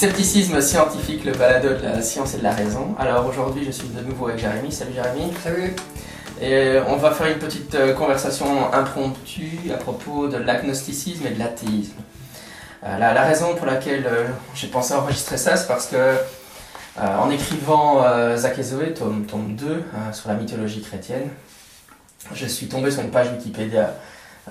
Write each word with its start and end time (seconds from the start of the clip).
Scepticisme 0.00 0.62
scientifique, 0.62 1.26
le 1.26 1.32
balado 1.32 1.74
de 1.74 1.82
la 1.82 2.00
science 2.00 2.32
et 2.32 2.38
de 2.38 2.42
la 2.42 2.52
raison. 2.52 2.94
Alors 2.98 3.26
aujourd'hui, 3.26 3.66
je 3.66 3.70
suis 3.70 3.88
de 3.88 4.00
nouveau 4.00 4.28
avec 4.28 4.40
Jérémy. 4.40 4.72
Salut 4.72 4.94
Jérémy. 4.94 5.30
Salut. 5.44 5.76
Et 6.40 6.78
on 6.88 6.96
va 6.96 7.10
faire 7.10 7.26
une 7.26 7.38
petite 7.38 7.74
euh, 7.74 7.92
conversation 7.92 8.72
impromptue 8.72 9.70
à 9.70 9.76
propos 9.76 10.26
de 10.26 10.38
l'agnosticisme 10.38 11.26
et 11.26 11.32
de 11.32 11.38
l'athéisme. 11.38 11.98
Euh, 12.82 12.96
la, 12.96 13.12
la 13.12 13.24
raison 13.24 13.54
pour 13.54 13.66
laquelle 13.66 14.06
euh, 14.06 14.24
j'ai 14.54 14.68
pensé 14.68 14.94
enregistrer 14.94 15.36
ça, 15.36 15.58
c'est 15.58 15.68
parce 15.68 15.88
que 15.88 15.96
euh, 15.96 16.16
en 17.18 17.28
écrivant 17.28 18.02
euh, 18.02 18.38
Zach 18.38 18.58
et 18.58 18.62
Zoé, 18.62 18.94
tome, 18.94 19.26
tome 19.26 19.54
2, 19.54 19.66
euh, 19.66 20.12
sur 20.14 20.30
la 20.30 20.34
mythologie 20.34 20.80
chrétienne, 20.80 21.28
je 22.32 22.46
suis 22.46 22.68
tombé 22.68 22.90
sur 22.90 23.02
une 23.02 23.10
page 23.10 23.28
Wikipédia 23.32 23.92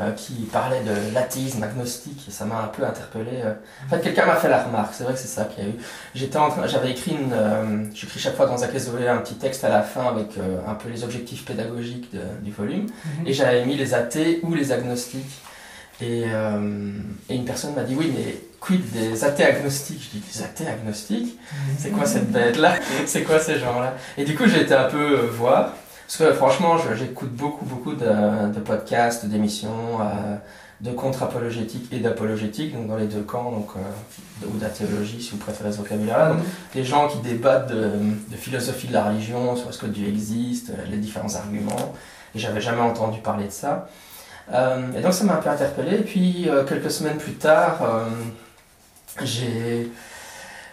euh, 0.01 0.11
qui 0.11 0.33
parlait 0.51 0.81
de 0.81 1.13
l'athéisme 1.13 1.61
agnostique 1.63 2.25
et 2.27 2.31
ça 2.31 2.45
m'a 2.45 2.61
un 2.61 2.67
peu 2.67 2.83
interpellé. 2.85 3.41
euh. 3.43 3.53
En 3.85 3.89
fait, 3.89 4.01
quelqu'un 4.01 4.25
m'a 4.25 4.35
fait 4.35 4.49
la 4.49 4.63
remarque, 4.63 4.93
c'est 4.93 5.03
vrai 5.03 5.13
que 5.13 5.19
c'est 5.19 5.27
ça 5.27 5.45
qu'il 5.45 5.63
y 5.63 5.67
a 5.67 5.69
eu. 5.69 5.75
J'étais 6.15 6.37
en 6.37 6.49
train, 6.49 6.65
j'avais 6.67 6.91
écrit 6.91 7.11
une, 7.11 7.33
euh, 7.33 7.83
j'écris 7.93 8.19
chaque 8.19 8.35
fois 8.35 8.45
dans 8.45 8.57
Zoé 8.57 9.07
un 9.07 9.17
petit 9.17 9.35
texte 9.35 9.63
à 9.63 9.69
la 9.69 9.81
fin 9.81 10.07
avec 10.07 10.37
euh, 10.37 10.57
un 10.67 10.75
peu 10.75 10.89
les 10.89 11.03
objectifs 11.03 11.43
pédagogiques 11.45 12.11
de- 12.13 12.43
du 12.45 12.51
volume 12.51 12.87
et 13.25 13.33
j'avais 13.33 13.65
mis 13.65 13.75
les 13.75 13.93
athées 13.93 14.39
ou 14.43 14.53
les 14.53 14.71
agnostiques. 14.71 15.39
Et, 16.01 16.23
et 17.29 17.35
une 17.35 17.43
personne 17.43 17.73
m'a 17.75 17.83
dit 17.83 17.93
oui 17.93 18.13
mais 18.15 18.35
quid 18.61 18.89
des 18.91 19.21
athées 19.25 19.43
agnostiques? 19.43 20.01
Je 20.13 20.17
dis 20.17 20.23
des 20.33 20.41
athées 20.43 20.67
agnostiques? 20.67 21.37
C'est 21.77 21.89
quoi 21.89 22.05
cette 22.05 22.31
bête-là? 22.31 22.75
C'est 23.05 23.23
quoi 23.23 23.37
ces 23.39 23.59
gens-là? 23.59 23.95
Et 24.17 24.23
du 24.23 24.33
coup, 24.33 24.45
j'ai 24.47 24.61
été 24.61 24.73
un 24.73 24.85
peu 24.85 25.15
voir. 25.33 25.73
Parce 26.09 26.17
que 26.17 26.33
franchement, 26.33 26.75
j'écoute 26.95 27.31
beaucoup, 27.35 27.65
beaucoup 27.65 27.93
de, 27.93 28.51
de 28.51 28.59
podcasts, 28.59 29.27
d'émissions, 29.27 30.01
euh, 30.01 30.37
de 30.81 30.89
contre-apologétique 30.89 31.87
et 31.91 31.99
d'apologétique, 31.99 32.73
donc 32.73 32.87
dans 32.87 32.95
les 32.95 33.05
deux 33.05 33.21
camps, 33.21 33.51
donc, 33.51 33.69
euh, 33.75 34.47
ou 34.47 34.57
d'athéologie, 34.57 35.21
si 35.21 35.29
vous 35.29 35.37
préférez 35.37 35.71
ce 35.71 35.77
vocabulaire-là. 35.77 36.29
Donc, 36.29 36.39
des 36.73 36.83
gens 36.83 37.09
qui 37.09 37.19
débattent 37.19 37.69
de, 37.69 37.91
de 38.27 38.35
philosophie 38.35 38.87
de 38.87 38.93
la 38.93 39.03
religion, 39.03 39.55
sur 39.55 39.69
est-ce 39.69 39.77
que 39.77 39.85
Dieu 39.85 40.07
existe, 40.07 40.71
euh, 40.71 40.83
les 40.89 40.97
différents 40.97 41.35
arguments. 41.35 41.93
Et 42.33 42.39
j'avais 42.39 42.61
jamais 42.61 42.81
entendu 42.81 43.19
parler 43.19 43.45
de 43.45 43.51
ça. 43.51 43.87
Euh, 44.51 44.91
et 44.97 45.01
donc, 45.01 45.13
ça 45.13 45.25
m'a 45.25 45.33
un 45.33 45.41
peu 45.43 45.49
interpellé. 45.51 45.97
Et 45.97 46.01
puis, 46.01 46.49
quelques 46.67 46.89
semaines 46.89 47.17
plus 47.17 47.33
tard, 47.33 47.81
j'ai 49.21 49.91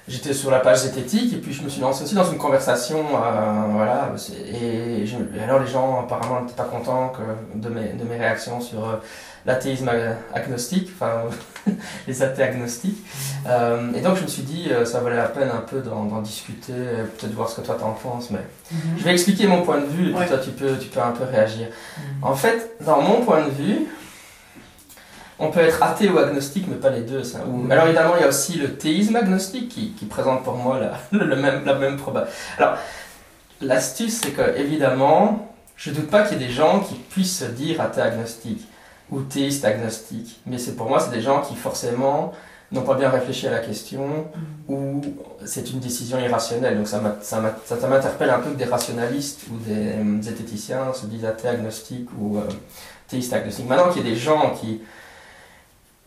j'étais 0.09 0.33
sur 0.35 0.51
la 0.51 0.61
page 0.61 0.79
zététique 0.83 1.33
et 1.35 1.37
puis 1.39 1.53
je 1.53 1.63
me 1.63 1.69
suis 1.69 1.81
lancé 1.81 2.05
aussi 2.05 2.15
dans 2.15 2.31
une 2.31 2.39
conversation 2.39 2.99
euh, 3.01 3.53
voilà 3.73 4.13
et, 4.53 5.05
je- 5.07 5.17
et 5.39 5.43
alors 5.43 5.59
les 5.61 5.67
gens 5.67 6.01
apparemment 6.01 6.43
n'étaient 6.43 6.55
pas 6.55 6.65
contents 6.65 7.09
que, 7.17 7.59
de, 7.59 7.69
mes, 7.69 7.89
de 7.95 8.05
mes 8.05 8.17
réactions 8.17 8.61
sur 8.61 8.85
euh, 8.89 8.97
l'athéisme 9.47 9.89
ag- 9.89 10.17
agnostique 10.35 10.91
enfin 10.95 11.23
les 12.07 12.23
athées 12.23 12.43
agnostiques. 12.45 12.99
Euh, 13.49 13.93
et 13.95 14.01
donc 14.01 14.17
je 14.17 14.23
me 14.23 14.29
suis 14.29 14.43
dit 14.43 14.69
euh, 14.71 14.85
ça 14.85 15.01
valait 15.01 15.17
la 15.17 15.29
peine 15.29 15.51
un 15.53 15.61
peu 15.61 15.81
d'en 15.81 16.05
d'en 16.05 16.21
discuter 16.23 16.73
euh, 16.73 17.05
peut-être 17.05 17.35
voir 17.35 17.49
ce 17.49 17.61
que 17.61 17.67
toi 17.67 17.77
t'en 17.79 17.91
penses 17.93 18.31
mais 18.31 18.41
je 18.99 19.03
vais 19.05 19.13
expliquer 19.13 19.47
mon 19.49 19.63
point 19.63 19.81
de 19.81 19.87
vue 19.87 20.11
et 20.11 20.13
puis 20.13 20.21
Ouais. 20.21 20.27
toi 20.29 20.39
tu 20.39 20.51
peux, 20.51 20.77
tu 20.79 20.89
peux 20.89 21.01
un 21.01 21.13
peu 21.13 21.25
réagir. 21.25 21.67
En 22.23 22.35
fait 22.35 22.77
dans 22.85 23.01
mon 23.03 23.23
point 23.25 23.45
de 23.45 23.51
vue 23.51 23.87
on 25.39 25.51
peut 25.51 25.61
être 25.61 25.83
athée 25.83 26.09
ou 26.09 26.19
agnostique, 26.19 26.65
mais 26.69 26.77
pas 26.77 26.91
les 26.91 27.03
deux. 27.03 27.23
ça. 27.25 27.41
Ou- 27.47 27.71
Alors 27.71 27.87
évidemment, 27.87 28.15
il 28.17 28.23
y 28.23 28.25
a 28.25 28.29
aussi 28.29 28.55
le 28.59 28.75
théisme 28.75 29.17
agnostique 29.17 29.69
qui, 29.69 29.91
qui 29.93 30.07
présente 30.07 30.43
pour 30.45 30.55
moi 30.55 30.79
la, 30.81 30.93
le 31.25 31.37
même, 31.37 31.65
la 31.65 31.75
même 31.75 31.97
probabilité. 31.97 32.37
Alors, 32.59 32.77
l'astuce, 33.61 34.21
c'est 34.23 34.31
que 34.33 34.57
évidemment, 34.59 35.53
je 35.77 35.91
doute 35.91 36.09
pas 36.11 36.23
qu'il 36.23 36.41
y 36.41 36.45
ait 36.45 36.47
des 36.49 36.53
gens 36.53 36.81
qui 36.81 36.95
puissent 36.95 37.39
se 37.39 37.45
dire 37.45 37.81
athée 37.81 38.01
agnostique 38.01 38.67
ou 39.11 39.21
théiste 39.21 39.65
agnostique. 39.65 40.41
Mais 40.47 40.59
c'est 40.59 40.75
pour 40.75 40.89
moi, 40.89 41.01
c'est 41.01 41.11
des 41.11 41.21
gens 41.23 41.41
qui 41.43 41.55
forcément 41.55 42.33
n'ont 42.73 42.83
pas 42.83 42.95
bien 42.95 43.09
réfléchi 43.11 43.47
à 43.47 43.53
la 43.53 43.61
question 43.61 44.27
ou 44.69 45.01
c'est 45.45 45.71
une 45.71 45.79
décision 45.79 46.19
irrationnelle. 46.19 46.77
Donc 46.77 46.89
ça 46.89 47.01
m'interpelle 47.89 48.31
un 48.31 48.41
peu 48.41 48.51
que 48.51 48.57
des 48.57 48.65
rationalistes 48.65 49.43
ou 49.53 49.57
des 49.59 49.91
euh, 49.93 50.21
zététiciens 50.23 50.93
se 50.93 51.07
disent 51.07 51.25
athée 51.25 51.47
agnostique 51.49 52.09
ou 52.19 52.39
euh, 52.39 52.41
théiste 53.07 53.33
agnostique. 53.33 53.69
Maintenant 53.69 53.93
qu'il 53.93 54.05
y 54.05 54.09
a 54.09 54.11
des 54.11 54.17
gens 54.19 54.51
qui 54.61 54.81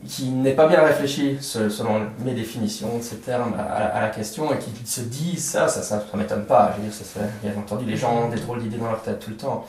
qui 0.08 0.30
n'est 0.30 0.54
pas 0.54 0.68
bien 0.68 0.82
réfléchi 0.82 1.38
se- 1.42 1.70
selon 1.70 2.08
mes 2.20 2.34
définitions 2.34 2.98
de 2.98 3.04
ces 3.04 3.18
termes 3.18 3.54
à, 3.60 4.00
la 4.02 4.10
question 4.10 4.54
et 4.54 4.58
qui 4.58 4.72
se 4.90 5.02
disent 5.02 5.44
ça, 5.50 5.68
ça, 5.68 5.82
ça, 5.84 6.04
ça 6.10 6.18
m'étonne 6.18 6.46
pas. 6.46 6.72
Je 6.76 6.82
veux 6.82 6.88
dire, 6.88 6.96
ça, 6.98 7.04
ça- 7.04 7.26
bien 7.44 7.52
entendu, 7.58 7.86
les 7.86 7.98
gens 7.98 8.16
ont 8.26 8.30
des 8.30 8.40
drôles 8.40 8.62
d'idées 8.62 8.78
dans 8.78 8.90
leur 8.90 9.02
tête 9.02 9.20
tout 9.20 9.30
le 9.32 9.36
temps. 9.38 9.66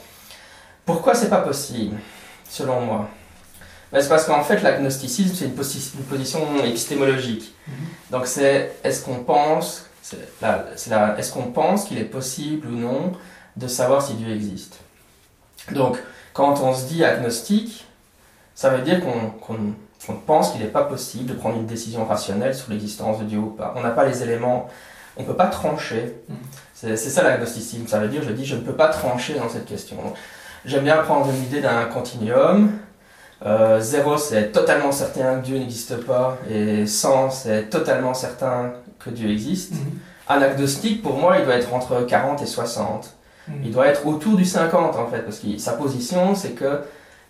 Pourquoi 0.87 1.15
c'est 1.15 1.29
pas 1.31 1.41
possible, 1.43 1.97
selon 2.49 2.81
moi? 2.81 3.09
Ben, 3.93 4.01
C'est 4.01 4.09
parce 4.09 4.25
qu'en 4.25 4.43
fait, 4.45 4.61
l'agnosticisme, 4.63 5.35
c'est 5.35 5.47
une, 5.47 5.55
posi- 5.55 5.95
une 5.97 6.05
position 6.05 6.41
épistémologique. 6.65 7.53
Donc 8.11 8.27
c'est 8.27 8.73
est-ce 8.85 9.05
qu'on 9.05 9.25
pense, 9.25 9.87
est-ce 10.43 11.33
qu'on 11.33 11.51
pense 11.51 11.85
qu'il 11.85 11.99
est 11.99 12.05
possible 12.05 12.69
ou 12.69 12.77
non 12.77 13.13
de 13.57 13.67
savoir 13.67 14.01
si 14.03 14.15
Dieu 14.15 14.33
existe? 14.33 14.77
Donc, 15.73 15.99
quand 16.33 16.61
on 16.61 16.73
se 16.75 16.87
dit 16.87 17.05
agnostique, 17.05 17.85
ça 18.55 18.71
veut 18.71 18.83
dire 18.83 19.01
qu'on 19.01 19.31
qu'on- 19.31 19.75
qu'on 20.07 20.15
pense 20.15 20.53
qu'il 20.53 20.61
n'est 20.61 20.69
pas 20.69 20.85
possible 20.85 21.27
de 21.27 21.35
prendre 21.35 21.57
une 21.57 21.67
décision 21.67 22.05
rationnelle 22.05 22.55
sur 22.55 22.71
l'existence 22.71 23.19
de 23.19 23.25
Dieu 23.25 23.39
ou 23.39 23.51
pas. 23.51 23.75
On 23.77 23.83
n'a 23.83 23.91
pas 23.91 24.05
les 24.05 24.23
éléments, 24.23 24.69
on 25.17 25.23
ne 25.23 25.27
peut 25.27 25.37
pas 25.37 25.47
trancher. 25.47 26.17
Mhm. 26.29 26.37
C'est 26.75 26.97
ça 26.97 27.23
l'agnosticisme, 27.23 27.87
ça 27.87 27.99
veut 27.99 28.09
dire 28.09 28.23
je 28.23 28.31
dis 28.31 28.47
je 28.47 28.57
ne 28.57 28.63
peux 28.63 28.73
pas 28.73 28.89
trancher 28.89 29.35
dans 29.35 29.49
cette 29.51 29.67
question. 29.67 29.99
J'aime 30.65 30.85
bien 30.85 30.97
prendre 30.99 31.29
une 31.29 31.43
idée 31.43 31.61
d'un 31.61 31.85
continuum. 31.85 32.71
Euh, 33.45 33.81
zéro, 33.81 34.17
c'est 34.17 34.51
totalement 34.51 34.93
certain 34.93 35.41
que 35.41 35.47
Dieu 35.47 35.59
n'existe 35.59 35.97
pas, 36.05 36.37
et 36.51 36.87
100, 36.87 37.31
c'est 37.31 37.71
totalement 37.71 38.13
certain 38.13 38.73
que 38.99 39.11
Dieu 39.11 39.31
existe. 39.31 39.73
Un 40.29 40.43
agnostique, 40.43 41.03
pour 41.03 41.17
moi, 41.17 41.39
il 41.39 41.45
doit 41.45 41.55
être 41.55 41.73
entre 41.73 42.03
40 42.03 42.43
et 42.43 42.47
60. 42.47 43.15
Il 43.65 43.73
doit 43.73 43.87
être 43.89 44.07
autour 44.07 44.37
du 44.37 44.45
50 44.45 44.97
en 44.97 45.07
fait, 45.09 45.21
parce 45.21 45.39
que 45.39 45.59
sa 45.59 45.73
position 45.73 46.35
c'est 46.35 46.53
que 46.53 46.81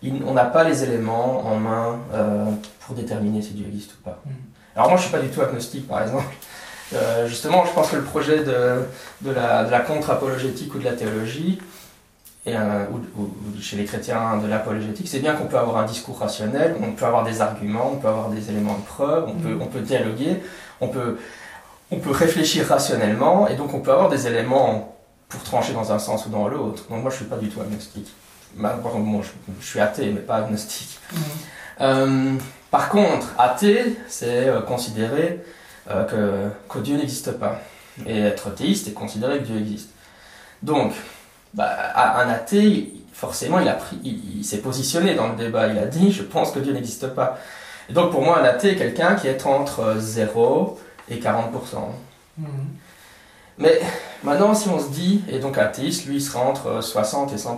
il- 0.03 0.23
on 0.25 0.33
n'a 0.33 0.45
pas 0.45 0.63
les 0.63 0.83
éléments 0.83 1.45
en 1.45 1.55
main 1.57 1.99
euh, 2.13 2.45
pour 2.81 2.95
déterminer 2.95 3.41
si 3.41 3.53
Dieu 3.53 3.65
existe 3.67 3.93
ou 3.93 4.03
pas. 4.03 4.19
Mhm. 4.25 4.33
Alors 4.75 4.89
moi 4.89 4.97
je 4.97 5.03
suis 5.03 5.11
pas 5.11 5.19
du 5.19 5.29
tout 5.29 5.41
agnostique 5.41 5.87
par 5.87 6.01
exemple. 6.01 6.25
Euh, 6.93 7.25
justement, 7.27 7.63
je 7.65 7.71
pense 7.71 7.89
que 7.89 7.95
le 7.95 8.03
projet 8.03 8.43
de, 8.43 8.83
de 9.21 9.31
la, 9.31 9.79
contre-apologétique 9.79 10.75
ou 10.75 10.79
de 10.79 10.83
la 10.83 10.91
théologie, 10.91 11.57
et, 12.45 12.53
euh, 12.55 12.83
ou, 13.17 13.31
chez 13.61 13.77
les 13.77 13.85
chrétiens 13.85 14.37
de 14.43 14.47
l'apologétique, 14.47 15.07
c'est 15.07 15.19
bien 15.19 15.33
qu'on 15.35 15.45
peut 15.45 15.57
avoir 15.57 15.77
un 15.77 15.85
discours 15.85 16.19
rationnel, 16.19 16.75
on 16.81 16.91
peut 16.91 17.05
avoir 17.05 17.23
des 17.23 17.39
arguments, 17.39 17.91
on 17.93 17.97
peut 17.97 18.09
avoir 18.09 18.29
des 18.29 18.49
éléments 18.49 18.73
de 18.77 18.83
preuve, 18.83 19.25
on 19.29 19.35
peut, 19.35 19.49
Mhm. 19.53 19.61
on 19.61 19.67
peut 19.67 19.79
dialoguer, 19.79 20.41
on 20.81 20.89
peut, 20.89 21.17
on 21.91 21.97
peut 21.97 22.11
réfléchir 22.11 22.67
rationnellement, 22.67 23.47
et 23.47 23.55
donc 23.55 23.73
on 23.73 23.79
peut 23.79 23.91
avoir 23.93 24.09
des 24.09 24.27
éléments 24.27 24.97
pour 25.29 25.43
trancher 25.43 25.71
dans 25.71 25.93
un 25.93 25.99
sens 25.99 26.25
ou 26.25 26.29
dans 26.29 26.47
l'autre. 26.49 26.83
Donc 26.89 27.03
moi 27.03 27.11
je 27.11 27.15
suis 27.17 27.25
pas 27.25 27.37
du 27.37 27.47
tout 27.47 27.61
agnostique. 27.61 28.11
Bah, 28.55 28.79
par 28.81 28.91
contre, 28.91 29.23
je, 29.23 29.29
je 29.61 29.65
suis 29.65 29.79
athée, 29.79 30.11
mais 30.11 30.21
pas 30.21 30.37
agnostique. 30.37 30.99
Euh, 31.79 32.35
par 32.69 32.89
contre, 32.89 33.27
athée, 33.37 33.97
c'est 34.07 34.47
euh, 34.47 34.61
considérer 34.61 35.43
euh, 35.89 36.03
que, 36.05 36.73
que 36.73 36.79
Dieu 36.79 36.97
n'existe 36.97 37.31
pas. 37.33 37.59
Et 38.05 38.19
être 38.21 38.53
théiste, 38.53 38.85
c'est 38.85 38.93
considérer 38.93 39.39
que 39.39 39.45
Dieu 39.45 39.57
existe. 39.57 39.89
Donc, 40.63 40.93
bah, 41.53 41.69
un 41.95 42.29
athée, 42.29 42.93
forcément, 43.13 43.59
il, 43.59 43.67
a 43.67 43.73
pris, 43.73 43.97
il, 44.03 44.39
il 44.39 44.45
s'est 44.45 44.59
positionné 44.59 45.15
dans 45.15 45.29
le 45.29 45.35
débat. 45.35 45.67
Il 45.67 45.77
a 45.77 45.85
dit, 45.85 46.11
je 46.11 46.23
pense 46.23 46.51
que 46.51 46.59
Dieu 46.59 46.73
n'existe 46.73 47.07
pas. 47.07 47.39
Et 47.89 47.93
donc, 47.93 48.11
pour 48.11 48.21
moi, 48.21 48.39
un 48.39 48.43
athée 48.43 48.71
est 48.71 48.75
quelqu'un 48.75 49.15
qui 49.15 49.27
est 49.27 49.45
entre 49.45 49.95
0 49.97 50.79
et 51.09 51.17
40%. 51.17 51.75
Mais 53.57 53.79
maintenant, 54.23 54.55
si 54.55 54.69
on 54.69 54.79
se 54.79 54.89
dit, 54.89 55.21
et 55.29 55.39
donc 55.39 55.57
athéiste, 55.57 56.05
lui, 56.05 56.15
il 56.15 56.21
sera 56.21 56.41
entre 56.41 56.81
60 56.81 57.33
et 57.33 57.35
100%. 57.35 57.57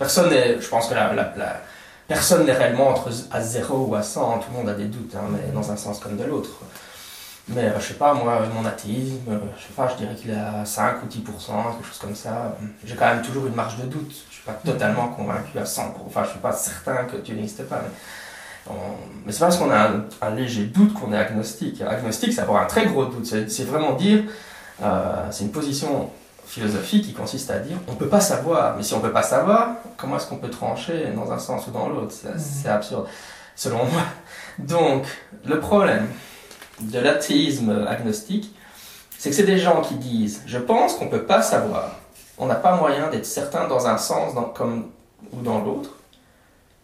Personne 0.00 0.30
n'est, 0.30 0.60
je 0.60 0.68
pense 0.68 0.88
que 0.88 0.94
la, 0.94 1.12
la- 1.12 1.32
la- 1.36 1.60
personne 2.08 2.44
n'est 2.46 2.52
réellement 2.54 2.88
entre 2.88 3.10
à 3.30 3.40
0 3.40 3.86
ou 3.88 3.94
à 3.94 4.02
100, 4.02 4.38
tout 4.38 4.46
le 4.50 4.56
monde 4.58 4.68
a 4.70 4.74
des 4.74 4.86
doutes, 4.86 5.14
hein, 5.14 5.28
mais 5.30 5.52
dans 5.52 5.70
un 5.70 5.76
sens 5.76 6.00
comme 6.00 6.16
de 6.16 6.24
l'autre. 6.24 6.50
Mais 7.48 7.64
euh, 7.64 7.78
je 7.80 7.88
sais 7.88 7.94
pas, 7.94 8.14
moi, 8.14 8.40
mon 8.54 8.64
athéisme, 8.66 9.18
euh, 9.30 9.38
je 9.58 9.62
sais 9.64 9.72
pas, 9.76 9.88
je 9.88 9.96
dirais 9.96 10.14
qu'il 10.14 10.30
est 10.30 10.34
à 10.34 10.64
5 10.64 11.02
ou 11.02 11.06
10%, 11.06 11.12
quelque 11.18 11.86
chose 11.86 11.98
comme 12.00 12.14
ça. 12.14 12.56
J'ai 12.84 12.96
quand 12.96 13.06
même 13.06 13.22
toujours 13.22 13.46
une 13.46 13.54
marge 13.54 13.76
de 13.76 13.84
doute. 13.84 14.12
Je 14.30 14.34
suis 14.36 14.44
pas 14.44 14.52
totalement 14.64 15.08
convaincu 15.08 15.58
à 15.58 15.64
100%, 15.64 15.80
enfin, 16.06 16.22
je 16.24 16.30
suis 16.30 16.38
pas 16.38 16.52
certain 16.52 17.04
que 17.04 17.16
Dieu 17.18 17.34
n'existe 17.34 17.64
pas. 17.68 17.82
Mais, 17.82 18.72
on- 18.74 18.96
mais 19.26 19.32
c'est 19.32 19.40
pas 19.40 19.46
parce 19.46 19.58
qu'on 19.58 19.70
a 19.70 19.88
un, 19.88 20.04
un 20.22 20.30
léger 20.30 20.64
doute 20.64 20.94
qu'on 20.94 21.12
est 21.12 21.18
agnostique. 21.18 21.82
Agnostique, 21.82 22.32
c'est 22.32 22.40
avoir 22.40 22.62
un 22.62 22.66
très 22.66 22.86
gros 22.86 23.04
doute. 23.04 23.26
C'est 23.26 23.50
c'est 23.50 23.64
vraiment 23.64 23.92
dire, 23.92 24.22
euh, 24.82 25.26
c'est 25.30 25.44
une 25.44 25.52
position 25.52 26.10
philosophique 26.50 27.04
qui 27.06 27.12
consiste 27.12 27.48
à 27.50 27.58
dire 27.60 27.76
on 27.86 27.94
peut 27.94 28.08
pas 28.08 28.20
savoir. 28.20 28.76
Mais 28.76 28.82
si 28.82 28.92
on 28.94 29.00
peut 29.00 29.12
pas 29.12 29.22
savoir, 29.22 29.68
comment 29.96 30.16
est-ce 30.16 30.26
qu'on 30.26 30.36
peut 30.38 30.50
trancher 30.50 31.06
dans 31.14 31.30
un 31.32 31.38
sens 31.38 31.66
ou 31.68 31.70
dans 31.70 31.88
l'autre? 31.88 32.12
C'est 32.12 32.38
c'est 32.38 32.68
absurde, 32.68 33.06
selon 33.54 33.84
moi. 33.84 34.02
Donc, 34.58 35.04
le 35.44 35.60
problème 35.60 36.08
de 36.80 36.98
l'athéisme 36.98 37.86
agnostique, 37.88 38.54
c'est 39.16 39.30
que 39.30 39.36
c'est 39.36 39.44
des 39.44 39.58
gens 39.58 39.80
qui 39.80 39.94
disent 39.94 40.42
je 40.46 40.58
pense 40.58 40.94
qu'on 40.94 41.08
peut 41.08 41.22
pas 41.24 41.40
savoir. 41.42 41.92
On 42.36 42.46
n'a 42.46 42.54
pas 42.56 42.74
moyen 42.76 43.08
d'être 43.10 43.26
certain 43.26 43.68
dans 43.68 43.86
un 43.86 43.98
sens 43.98 44.34
dans- 44.34 44.44
comme, 44.44 44.90
ou 45.32 45.42
dans 45.42 45.60
l'autre. 45.60 45.90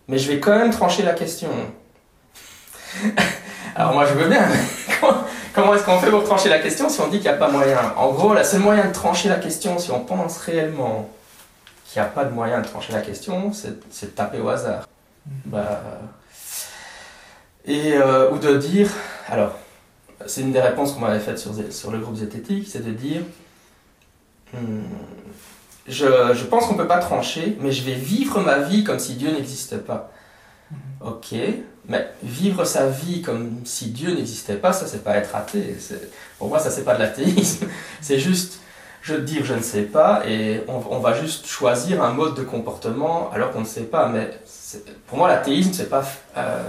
Mais 0.06 0.18
je 0.18 0.30
vais 0.30 0.38
quand 0.38 0.56
même 0.56 0.70
trancher 0.70 1.02
la 1.02 1.14
question. 1.14 1.48
Alors 3.74 3.92
moi 3.94 4.06
je 4.06 4.14
veux 4.14 4.28
bien, 4.28 4.46
mais 4.46 4.58
comment, 5.00 5.24
comment 5.56 5.74
est-ce 5.74 5.84
qu'on 5.84 5.98
fait 5.98 6.10
pour 6.10 6.22
trancher 6.22 6.50
la 6.50 6.58
question 6.58 6.88
si 6.88 7.00
on 7.00 7.08
dit 7.08 7.18
qu'il 7.18 7.28
n'y 7.30 7.34
a 7.34 7.38
pas 7.38 7.50
moyen? 7.50 7.78
En 7.96 8.12
gros, 8.12 8.34
la 8.34 8.44
seule 8.44 8.60
moyen 8.60 8.86
de 8.86 8.92
trancher 8.92 9.28
la 9.28 9.36
question, 9.36 9.78
si 9.78 9.90
on 9.90 10.04
pense 10.04 10.36
réellement 10.38 11.10
qu'il 11.86 12.00
n'y 12.00 12.06
a 12.06 12.10
pas 12.10 12.24
de 12.24 12.32
moyen 12.32 12.60
de 12.60 12.66
trancher 12.66 12.92
la 12.92 13.00
question, 13.00 13.52
c'est 13.52 13.80
de 13.80 14.10
taper 14.10 14.38
au 14.38 14.48
hasard. 14.48 14.86
Mm. 15.26 15.30
Bah, 15.46 15.82
et, 17.64 17.94
euh, 17.94 18.30
ou 18.30 18.38
de 18.38 18.56
dire, 18.58 18.90
alors, 19.28 19.56
c'est 20.26 20.42
une 20.42 20.52
des 20.52 20.60
réponses 20.60 20.92
qu'on 20.92 21.00
m'avait 21.00 21.20
faites 21.20 21.38
sur, 21.38 21.52
sur 21.70 21.90
le 21.90 21.98
groupe 21.98 22.16
zététique, 22.16 22.68
c'est 22.70 22.84
de 22.84 22.92
dire, 22.92 23.22
hmm, 24.52 24.82
je, 25.88 26.34
je, 26.34 26.44
pense 26.44 26.66
qu'on 26.66 26.74
ne 26.74 26.78
peut 26.78 26.86
pas 26.86 26.98
trancher, 26.98 27.56
mais 27.60 27.72
je 27.72 27.82
vais 27.82 27.94
vivre 27.94 28.40
ma 28.40 28.58
vie 28.58 28.84
comme 28.84 28.98
si 28.98 29.14
Dieu 29.14 29.32
n'existait 29.32 29.78
pas. 29.78 30.12
Mm-hmm. 30.72 31.08
Ok, 31.08 31.34
mais 31.88 32.08
vivre 32.22 32.64
sa 32.64 32.88
vie 32.88 33.22
comme 33.22 33.60
si 33.64 33.90
Dieu 33.90 34.14
n'existait 34.14 34.56
pas, 34.56 34.72
ça 34.72 34.86
c'est 34.86 35.04
pas 35.04 35.16
être 35.16 35.34
athée. 35.34 35.76
Pour 36.38 36.48
moi, 36.48 36.58
ça 36.58 36.70
c'est 36.70 36.84
pas 36.84 36.94
de 36.94 37.00
l'athéisme. 37.00 37.66
c'est 38.00 38.18
juste 38.18 38.60
je 39.02 39.14
dire 39.14 39.44
je 39.44 39.54
ne 39.54 39.62
sais 39.62 39.82
pas 39.82 40.22
et 40.26 40.62
on, 40.66 40.98
va 40.98 41.14
juste 41.14 41.46
choisir 41.46 42.02
un 42.02 42.12
mode 42.12 42.34
de 42.34 42.42
comportement 42.42 43.30
alors 43.32 43.52
qu'on 43.52 43.60
ne 43.60 43.66
sait 43.66 43.84
pas. 43.84 44.08
Mais 44.08 44.30
pour 45.06 45.18
moi, 45.18 45.28
l'athéisme, 45.28 45.72
c'est 45.72 45.88
pas. 45.88 46.04
Euh, 46.36 46.68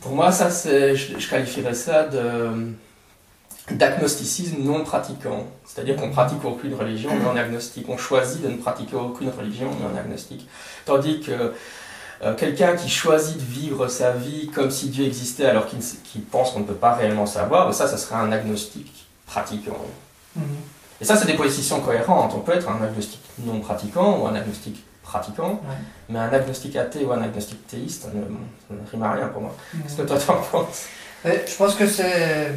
pour 0.00 0.12
moi, 0.12 0.32
ça, 0.32 0.50
c'est, 0.50 0.96
je, 0.96 1.28
qualifierais 1.28 1.74
ça 1.74 2.04
de 2.04 2.72
d'agnosticisme 3.70 4.62
non 4.62 4.82
pratiquant. 4.82 5.46
C'est-à-dire 5.64 5.96
qu'on 5.96 6.10
pratique 6.10 6.44
aucune 6.44 6.74
religion, 6.74 7.10
on 7.30 7.36
est 7.36 7.40
agnostique. 7.40 7.86
On 7.88 7.98
choisit 7.98 8.42
de 8.42 8.48
ne 8.48 8.56
pratiquer 8.56 8.96
aucune 8.96 9.30
religion, 9.30 9.70
on 9.70 9.96
est 9.96 10.00
agnostique. 10.00 10.48
Tandis 10.86 11.20
que 11.20 11.52
euh, 12.22 12.34
quelqu'un 12.34 12.76
qui 12.76 12.88
choisit 12.88 13.36
de 13.36 13.42
vivre 13.42 13.88
sa 13.88 14.12
vie 14.12 14.48
comme 14.54 14.70
si 14.70 14.90
Dieu 14.90 15.04
existait 15.04 15.46
alors 15.46 15.66
qu'il 15.66 16.22
pense 16.22 16.52
qu'on 16.52 16.60
ne 16.60 16.64
peut 16.64 16.74
pas 16.74 16.94
réellement 16.94 17.26
savoir, 17.26 17.72
ça, 17.74 17.88
ça 17.88 17.96
serait 17.96 18.14
un 18.14 18.30
agnostique 18.30 19.06
pratiquant. 19.26 19.76
Mhm. 20.36 20.44
Et 21.00 21.04
ça, 21.04 21.16
c'est 21.16 21.26
des 21.26 21.34
positions 21.34 21.80
cohérentes. 21.80 22.32
On 22.36 22.40
peut 22.40 22.52
être 22.52 22.68
un 22.68 22.82
agnostique 22.82 23.24
non 23.40 23.58
pratiquant 23.60 24.20
ou 24.20 24.26
un 24.26 24.34
agnostique 24.36 24.84
pratiquant, 25.02 25.60
mais 26.08 26.20
un 26.20 26.32
agnostique 26.32 26.76
athée 26.76 27.04
ou 27.04 27.12
un 27.12 27.22
agnostique 27.22 27.66
théiste, 27.66 28.04
ça 28.04 28.08
ne, 28.14 28.22
rime 28.90 29.02
à 29.02 29.12
rien 29.12 29.26
pour 29.26 29.42
moi. 29.42 29.54
Mhm. 29.74 29.82
Qu'est-ce 29.82 29.96
que 29.96 30.02
toi, 30.02 30.18
tu 30.18 30.30
en 30.30 30.36
penses 30.36 30.84
Je 31.24 31.56
pense 31.56 31.74
que 31.74 31.86
c'est 31.86 32.52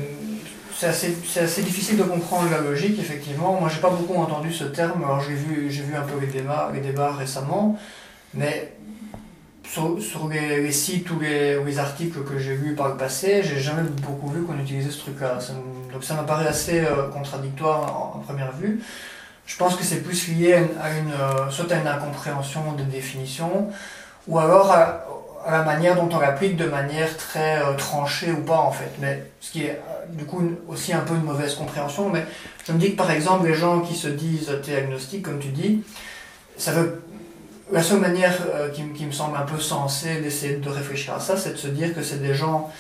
c'est 0.77 0.87
assez, 0.87 1.15
assez, 1.37 1.61
difficile 1.61 1.97
de 1.97 2.03
comprendre 2.03 2.51
la 2.51 2.59
logique, 2.59 2.99
effectivement. 2.99 3.57
Moi, 3.59 3.69
j'ai 3.73 3.79
pas 3.79 3.89
beaucoup 3.89 4.15
entendu 4.15 4.51
ce 4.51 4.65
terme. 4.65 5.03
Alors, 5.05 5.21
j'ai 5.21 5.33
vu, 5.33 5.71
j'ai 5.71 5.83
vu 5.83 5.95
un 5.95 6.01
peu 6.01 6.19
les 6.19 6.27
débats, 6.27 6.69
les 6.73 6.81
débats 6.81 7.13
récemment, 7.13 7.79
mais 8.33 8.73
sur, 9.67 10.27
les, 10.29 10.71
sites 10.71 11.09
ou 11.11 11.19
les, 11.19 11.61
les, 11.63 11.79
articles 11.79 12.23
que 12.23 12.37
j'ai 12.39 12.55
lus 12.55 12.75
par 12.75 12.89
le 12.89 12.97
passé, 12.97 13.41
j'ai 13.43 13.59
jamais 13.59 13.83
beaucoup 14.01 14.29
vu 14.29 14.43
qu'on 14.43 14.57
utilisait 14.59 14.91
ce 14.91 14.99
truc-là. 14.99 15.39
donc 15.91 16.03
ça 16.03 16.13
m'apparaît 16.15 16.47
assez 16.47 16.81
euh, 16.81 17.09
contradictoire 17.09 18.15
en, 18.15 18.19
première 18.19 18.51
vue. 18.53 18.81
Je 19.45 19.57
pense 19.57 19.75
que 19.75 19.83
c'est 19.83 20.01
plus 20.01 20.29
lié 20.29 20.53
à 20.53 20.91
une, 20.97 21.11
euh, 21.11 21.49
soit 21.49 21.71
à 21.71 21.79
une 21.79 21.87
incompréhension 21.87 22.73
des 22.73 22.83
définitions, 22.83 23.69
ou 24.27 24.39
alors 24.39 24.71
à, 24.71 25.05
la 25.47 25.63
manière 25.63 25.95
dont 25.95 26.09
on 26.11 26.19
l'applique 26.19 26.55
de 26.57 26.65
manière 26.65 27.15
très 27.17 27.59
euh, 27.61 27.73
tranchée 27.73 28.31
ou 28.31 28.41
pas 28.41 28.57
en 28.57 28.71
fait. 28.71 28.91
Mais 28.99 29.23
ce 29.39 29.51
qui 29.51 29.63
est 29.63 29.79
du 30.09 30.25
coup 30.25 30.41
aussi 30.67 30.93
un 30.93 31.01
peu 31.01 31.13
une 31.13 31.23
mauvaise 31.23 31.53
compréhension. 31.55 32.09
Mais 32.09 32.25
je 32.65 32.71
me 32.71 32.79
dis 32.79 32.91
que 32.91 32.97
par 32.97 33.11
exemple 33.11 33.47
les 33.47 33.53
gens 33.53 33.81
qui 33.81 33.95
se 33.95 34.07
disent 34.07 34.49
agnostiques, 34.75 35.23
comme 35.23 35.39
tu 35.39 35.49
dis, 35.49 35.83
ça 36.57 36.71
veut 36.71 37.01
la 37.71 37.81
seule 37.81 37.99
manière 37.99 38.37
euh, 38.53 38.69
qui, 38.69 39.05
me 39.05 39.11
semble 39.11 39.37
un 39.37 39.43
peu 39.43 39.59
sensée 39.59 40.21
d'essayer 40.21 40.57
de 40.57 40.69
réfléchir 40.69 41.15
à 41.15 41.19
ça, 41.19 41.37
c'est 41.37 41.53
de 41.53 41.57
se 41.57 41.67
dire 41.67 41.93
que 41.93 42.01
c'est 42.01 42.21
des 42.21 42.33
gens 42.33 42.71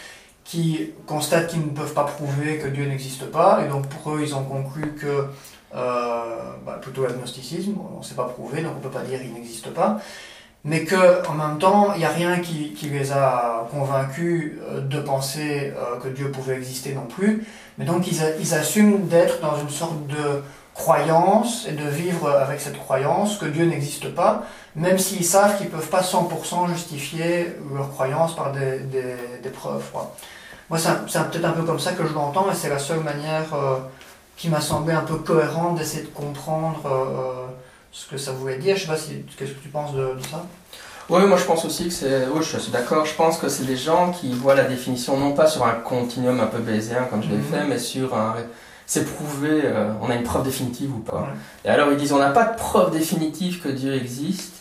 qui 0.43 0.91
constatent 1.07 1.47
qu'ils 1.47 1.61
ne 1.61 1.71
peuvent 1.71 1.93
pas 1.93 2.03
prouver 2.03 2.57
que 2.57 2.67
Dieu 2.67 2.85
n'existe 2.85 3.25
pas, 3.25 3.63
et 3.65 3.69
donc 3.69 3.87
pour 3.87 4.13
eux, 4.13 4.21
ils 4.21 4.35
ont 4.35 4.43
conclu 4.43 4.93
que, 4.93 5.25
euh, 5.75 6.51
bah, 6.65 6.77
plutôt 6.79 7.05
l'agnosticisme, 7.05 7.73
on 7.95 7.99
ne 7.99 8.03
sait 8.03 8.13
pas 8.13 8.25
prouver, 8.25 8.61
donc 8.61 8.73
on 8.75 8.77
ne 8.77 8.83
peut 8.83 8.89
pas 8.89 9.01
dire 9.01 9.19
qu'il 9.19 9.33
n'existe 9.33 9.71
pas, 9.71 9.99
mais 10.63 10.85
qu'en 10.85 11.33
même 11.33 11.57
temps, 11.57 11.93
il 11.93 11.99
n'y 11.99 12.05
a 12.05 12.09
rien 12.09 12.39
qui, 12.39 12.73
qui, 12.73 12.89
les 12.89 13.11
a 13.11 13.67
convaincus 13.71 14.59
euh, 14.69 14.81
de 14.81 14.99
penser 14.99 15.73
que 16.03 16.09
Dieu 16.09 16.29
pouvait 16.29 16.57
exister 16.57 16.93
non 16.93 17.07
plus, 17.07 17.43
mais 17.79 17.85
donc 17.85 18.07
ils, 18.07 18.21
ils 18.39 18.53
assument 18.53 19.07
d'être 19.07 19.41
dans 19.41 19.59
une 19.59 19.69
sorte 19.69 20.05
de 20.05 20.43
croyance 20.75 21.65
et 21.67 21.71
de 21.71 21.87
vivre 21.87 22.29
avec 22.29 22.59
cette 22.59 22.77
croyance 22.77 23.37
que 23.37 23.45
Dieu 23.45 23.65
n'existe 23.65 24.13
pas, 24.13 24.43
même 24.75 24.99
s'ils 24.99 25.25
savent 25.25 25.57
qu'ils 25.57 25.67
ne 25.67 25.71
peuvent 25.71 25.89
pas 25.89 26.01
100% 26.01 26.67
justifier 26.67 27.55
leur 27.73 27.89
croyance 27.91 28.35
par 28.35 28.51
des, 28.51 28.79
des, 28.79 29.15
des 29.41 29.49
preuves. 29.49 29.83
Moi, 30.69 30.77
c'est 30.79 31.29
peut-être 31.29 31.45
un 31.45 31.51
peu 31.51 31.63
comme 31.63 31.79
ça 31.79 31.93
que 31.93 32.05
je 32.05 32.13
l'entends, 32.13 32.51
et 32.51 32.55
c'est 32.55 32.69
la 32.69 32.79
seule 32.79 32.99
manière 32.99 33.53
euh, 33.53 33.77
qui 34.35 34.49
m'a 34.49 34.61
semblé 34.61 34.93
un 34.93 35.01
peu 35.01 35.15
cohérente 35.15 35.77
d'essayer 35.77 36.03
de 36.03 36.09
comprendre 36.09 36.81
euh, 36.85 37.47
ce 37.91 38.07
que 38.07 38.17
ça 38.17 38.33
voulait 38.33 38.57
dire. 38.57 38.75
Je 38.75 38.81
sais 38.81 38.87
pas 38.87 38.97
si, 38.97 39.23
qu'est-ce 39.37 39.51
que 39.51 39.61
tu 39.61 39.69
penses 39.69 39.93
de, 39.93 40.09
ça? 40.29 40.43
Oui, 41.07 41.23
moi 41.27 41.37
je 41.37 41.43
pense 41.43 41.63
aussi 41.65 41.85
que 41.85 41.93
c'est. 41.93 42.25
Oui, 42.33 42.41
je 42.41 42.57
suis 42.57 42.71
d'accord. 42.71 43.05
Je 43.05 43.13
pense 43.13 43.37
que 43.37 43.47
c'est 43.47 43.65
des 43.65 43.77
gens 43.77 44.11
qui 44.11 44.33
voient 44.33 44.55
la 44.55 44.63
définition 44.63 45.17
non 45.17 45.33
pas 45.33 45.45
sur 45.45 45.63
un 45.63 45.73
continuum 45.73 46.39
un 46.39 46.47
peu 46.47 46.57
bayésien 46.57 47.03
comme 47.11 47.21
je 47.21 47.29
l'ai 47.29 47.37
mhm. 47.37 47.43
fait, 47.43 47.63
mais 47.65 47.77
sur 47.77 48.15
un, 48.15 48.33
c'est 48.87 49.05
prouvé, 49.05 49.61
euh, 49.63 49.91
on 50.01 50.09
a 50.09 50.15
une 50.15 50.23
preuve 50.23 50.43
définitive 50.43 50.93
ou 50.95 50.99
pas. 50.99 51.27
Et 51.63 51.69
alors 51.69 51.91
ils 51.91 51.97
disent 51.97 52.13
on 52.13 52.19
n'a 52.19 52.29
pas 52.29 52.45
de 52.45 52.55
preuve 52.55 52.91
définitive 52.91 53.61
que 53.61 53.69
Dieu 53.69 53.93
existe, 53.95 54.53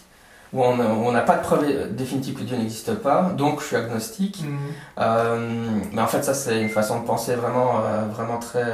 ou 0.53 0.62
on 0.62 1.12
n'a 1.12 1.21
pas 1.23 1.37
de 1.37 1.43
preuve 1.43 1.94
définitive 1.94 2.35
que 2.35 2.44
Dieu 2.44 2.56
n'existe 2.56 2.94
pas, 2.94 3.32
donc 3.37 3.61
je 3.61 3.67
suis 3.67 3.76
agnostique. 3.76 4.43
Mhm. 4.43 4.59
Euh, 4.99 5.81
mais 5.93 6.00
en 6.00 6.06
fait 6.06 6.23
ça 6.23 6.32
c'est 6.32 6.61
une 6.61 6.71
façon 6.71 7.00
de 7.00 7.06
penser 7.06 7.35
vraiment, 7.35 7.81
euh, 7.85 8.06
vraiment 8.06 8.38
très, 8.38 8.73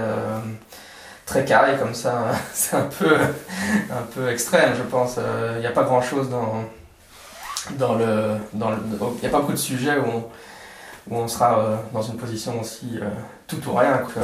très 1.27 1.45
carré 1.45 1.77
comme 1.79 1.95
ça. 1.95 2.27
c'est 2.53 2.77
un 2.77 2.89
peu, 2.99 3.17
un 3.17 4.03
peu 4.15 4.29
extrême 4.31 4.75
je 4.77 4.83
pense. 4.83 5.19
Il 5.57 5.61
n'y 5.61 5.67
a 5.67 5.73
pas 5.73 5.85
grand 5.85 6.03
chose 6.03 6.29
dans, 6.31 6.65
dans 7.73 7.95
le... 7.95 8.37
Il 8.53 9.21
n'y 9.21 9.27
a 9.27 9.31
pas 9.31 9.41
beaucoup 9.41 9.53
de 9.53 9.57
sujets 9.57 9.97
où 9.99 10.05
on, 10.07 10.29
où 11.13 11.19
on 11.19 11.27
sera 11.27 11.81
dans 11.93 12.03
une 12.03 12.17
position 12.17 12.61
aussi 12.61 13.01
tout 13.49 13.69
ou 13.69 13.75
rien 13.75 14.03
que 14.15 14.21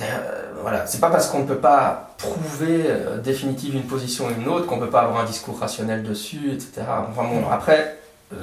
euh, 0.00 0.52
voilà, 0.62 0.86
c'est 0.86 1.00
pas 1.00 1.10
parce 1.10 1.28
qu'on 1.28 1.40
ne 1.40 1.46
peut 1.46 1.58
pas 1.58 2.14
prouver 2.16 2.84
euh, 2.86 3.18
définitive 3.18 3.74
une 3.74 3.84
position 3.84 4.26
ou 4.26 4.30
une 4.30 4.48
autre 4.48 4.66
qu'on 4.66 4.78
peut 4.78 4.90
pas 4.90 5.02
avoir 5.02 5.20
un 5.20 5.26
discours 5.26 5.58
rationnel 5.58 6.02
dessus, 6.02 6.50
etc. 6.52 6.82
Enfin 7.10 7.24
bon, 7.24 7.42
après, 7.50 7.98
euh, 8.32 8.36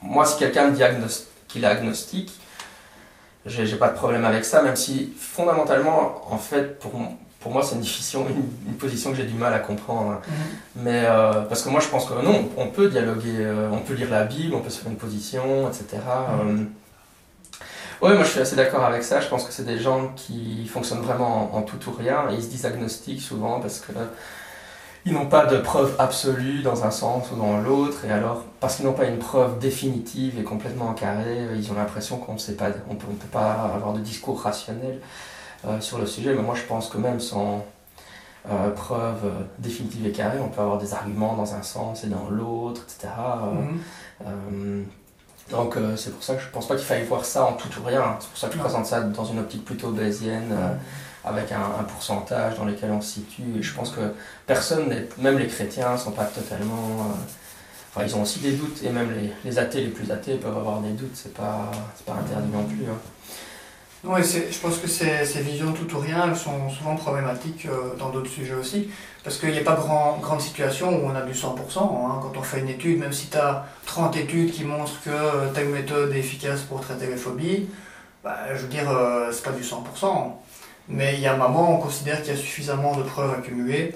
moi 0.00 0.24
si 0.24 0.38
quelqu'un 0.38 0.68
me 0.68 0.74
dit 0.74 0.82
qu'il 1.48 1.64
est 1.64 1.66
agnostique, 1.66 2.32
j'ai 3.44 3.76
pas 3.76 3.88
de 3.88 3.94
problème 3.94 4.24
avec 4.24 4.46
ça, 4.46 4.62
même 4.62 4.76
si 4.76 5.12
fondamentalement, 5.18 6.22
en 6.30 6.38
fait, 6.38 6.78
pour, 6.78 6.92
pour 7.40 7.52
moi 7.52 7.62
c'est 7.62 7.74
une, 7.74 7.82
une, 8.30 8.68
une, 8.68 8.74
position 8.78 9.10
que 9.10 9.18
j'ai 9.18 9.24
du 9.24 9.34
mal 9.34 9.52
à 9.52 9.58
comprendre. 9.58 10.12
Mm-hmm. 10.12 10.76
Mais 10.76 11.04
parce 11.50 11.62
que 11.62 11.68
moi 11.68 11.80
je 11.80 11.88
pense 11.88 12.06
que 12.06 12.14
non, 12.14 12.48
on 12.56 12.68
peut 12.68 12.88
dialoguer, 12.88 13.46
on 13.70 13.80
peut 13.80 13.92
lire 13.92 14.10
la 14.10 14.24
Bible, 14.24 14.54
on 14.54 14.60
peut 14.60 14.70
se 14.70 14.80
faire 14.80 14.90
une 14.90 14.96
position, 14.96 15.68
etc. 15.68 15.98
Oui, 18.02 18.12
moi 18.14 18.24
je 18.24 18.28
suis 18.28 18.40
assez 18.40 18.56
d'accord 18.56 18.84
avec 18.84 19.02
ça. 19.02 19.20
Je 19.20 19.28
pense 19.28 19.44
que 19.44 19.52
c'est 19.52 19.64
des 19.64 19.78
gens 19.78 20.12
qui 20.16 20.66
fonctionnent 20.66 21.02
vraiment 21.02 21.54
en, 21.54 21.62
tout 21.62 21.78
ou 21.88 21.92
rien 21.92 22.28
et 22.30 22.34
ils 22.34 22.42
se 22.42 22.48
disent 22.48 22.66
agnostiques 22.66 23.22
souvent 23.22 23.60
parce 23.60 23.80
que 23.80 23.92
ils 25.06 25.12
n'ont 25.12 25.26
pas 25.26 25.46
de 25.46 25.58
preuve 25.58 25.94
absolue 25.98 26.62
dans 26.62 26.84
un 26.84 26.90
sens 26.90 27.30
ou 27.30 27.36
dans 27.36 27.58
l'autre 27.58 28.04
et 28.06 28.10
alors 28.10 28.44
parce 28.60 28.76
qu'ils 28.76 28.86
n'ont 28.86 28.94
pas 28.94 29.04
une 29.04 29.18
preuve 29.18 29.58
définitive 29.58 30.38
et 30.38 30.42
complètement 30.42 30.92
carrée, 30.94 31.46
ils 31.56 31.70
ont 31.70 31.74
l'impression 31.74 32.16
qu'on 32.16 32.34
ne 32.34 32.38
sait 32.38 32.54
pas, 32.54 32.68
on 32.90 32.94
peut, 32.94 33.06
peut 33.06 33.26
pas 33.30 33.70
avoir 33.74 33.92
de 33.92 34.00
discours 34.00 34.40
rationnel 34.40 35.00
euh, 35.66 35.80
sur 35.80 35.98
le 35.98 36.06
sujet. 36.06 36.34
Mais 36.34 36.42
moi 36.42 36.54
je 36.54 36.62
pense 36.62 36.88
que 36.88 36.98
même 36.98 37.20
sans 37.20 37.64
euh, 38.50 38.70
preuve 38.70 39.30
définitive 39.58 40.06
et 40.06 40.12
carrée, 40.12 40.38
on 40.40 40.48
peut 40.48 40.60
avoir 40.60 40.78
des 40.78 40.94
arguments 40.94 41.34
dans 41.34 41.54
un 41.54 41.62
sens 41.62 42.04
et 42.04 42.08
dans 42.08 42.28
l'autre, 42.30 42.82
etc. 42.84 43.12
Donc 45.50 45.76
euh, 45.76 45.96
c'est 45.96 46.10
pour 46.10 46.22
ça 46.22 46.34
que 46.34 46.42
je 46.42 46.48
pense 46.48 46.66
pas 46.66 46.74
qu'il 46.76 46.84
faille 46.84 47.04
voir 47.04 47.24
ça 47.24 47.44
en 47.44 47.52
tout 47.52 47.68
ou 47.80 47.84
rien. 47.84 48.16
C'est 48.20 48.28
pour 48.28 48.38
ça 48.38 48.48
que 48.48 48.54
je 48.54 48.58
présente 48.58 48.86
ça 48.86 49.00
dans 49.00 49.24
une 49.24 49.38
optique 49.38 49.64
plutôt 49.64 49.90
bayésienne, 49.90 50.50
euh, 50.52 50.74
avec 51.24 51.52
un, 51.52 51.82
pourcentage 51.84 52.56
dans 52.56 52.64
lequel 52.64 52.90
on 52.90 53.00
se 53.00 53.14
situe. 53.14 53.58
Et 53.58 53.62
je 53.62 53.74
pense 53.74 53.90
que 53.90 54.14
personne, 54.46 54.92
même 55.18 55.38
les 55.38 55.46
chrétiens, 55.46 55.96
sont 55.96 56.12
pas 56.12 56.24
totalement. 56.24 56.74
Euh, 56.74 57.94
enfin, 57.94 58.06
ils 58.06 58.16
ont 58.16 58.22
aussi 58.22 58.40
des 58.40 58.52
doutes, 58.52 58.82
et 58.82 58.90
même 58.90 59.12
les, 59.12 59.32
les, 59.44 59.58
athées 59.58 59.82
les 59.82 59.90
plus 59.90 60.10
athées 60.10 60.36
peuvent 60.36 60.56
avoir 60.56 60.80
des 60.80 60.90
doutes, 60.92 61.14
c'est 61.14 61.34
pas, 61.34 61.70
pas 62.06 62.14
interdit 62.14 62.50
non 62.50 62.64
plus. 62.64 62.84
Hein. 62.84 62.98
Oui, 64.06 64.20
je 64.22 64.58
pense 64.58 64.78
que 64.78 64.86
ces, 64.86 65.24
ces, 65.24 65.40
visions 65.40 65.72
tout 65.72 65.96
ou 65.96 65.98
rien 65.98 66.28
elles 66.28 66.36
sont 66.36 66.68
souvent 66.68 66.94
problématiques 66.94 67.66
euh, 67.66 67.96
dans 67.98 68.10
d'autres 68.10 68.30
sujets 68.30 68.54
aussi. 68.54 68.90
Parce 69.22 69.38
qu'il 69.38 69.50
n'y 69.50 69.58
a 69.58 69.62
pas 69.62 69.76
grand, 69.76 70.18
grande 70.20 70.42
situation 70.42 70.90
où 70.90 71.06
on 71.06 71.14
a 71.14 71.22
du 71.22 71.32
100%. 71.32 71.78
Hein. 71.78 72.20
Quand 72.20 72.32
on 72.36 72.42
fait 72.42 72.60
une 72.60 72.68
étude, 72.68 72.98
même 72.98 73.14
si 73.14 73.28
tu 73.28 73.38
as 73.38 73.64
30 73.86 74.16
études 74.18 74.52
qui 74.52 74.64
montrent 74.64 75.00
que 75.02 75.10
euh, 75.10 75.50
telle 75.54 75.68
méthode 75.68 76.12
est 76.12 76.18
efficace 76.18 76.60
pour 76.62 76.82
traiter 76.82 77.06
les 77.06 77.16
phobies, 77.16 77.66
bah, 78.22 78.36
je 78.54 78.60
veux 78.60 78.68
dire, 78.68 78.90
euh, 78.90 79.30
c'est 79.32 79.44
pas 79.44 79.52
du 79.52 79.62
100%. 79.62 80.32
Mais 80.88 81.14
il 81.14 81.20
y 81.20 81.26
a 81.26 81.32
un 81.32 81.38
moment, 81.38 81.74
on 81.74 81.78
considère 81.78 82.20
qu'il 82.22 82.34
y 82.34 82.36
a 82.36 82.40
suffisamment 82.40 82.94
de 82.94 83.02
preuves 83.02 83.32
accumulées 83.32 83.94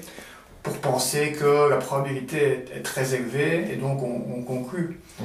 pour 0.63 0.79
penser 0.79 1.33
que 1.33 1.69
la 1.69 1.77
probabilité 1.77 2.65
est, 2.75 2.83
très 2.83 3.15
élevée 3.15 3.71
et 3.71 3.77
donc 3.77 4.03
on, 4.03 4.43
conclut. 4.43 5.01
Mm-hmm. 5.21 5.25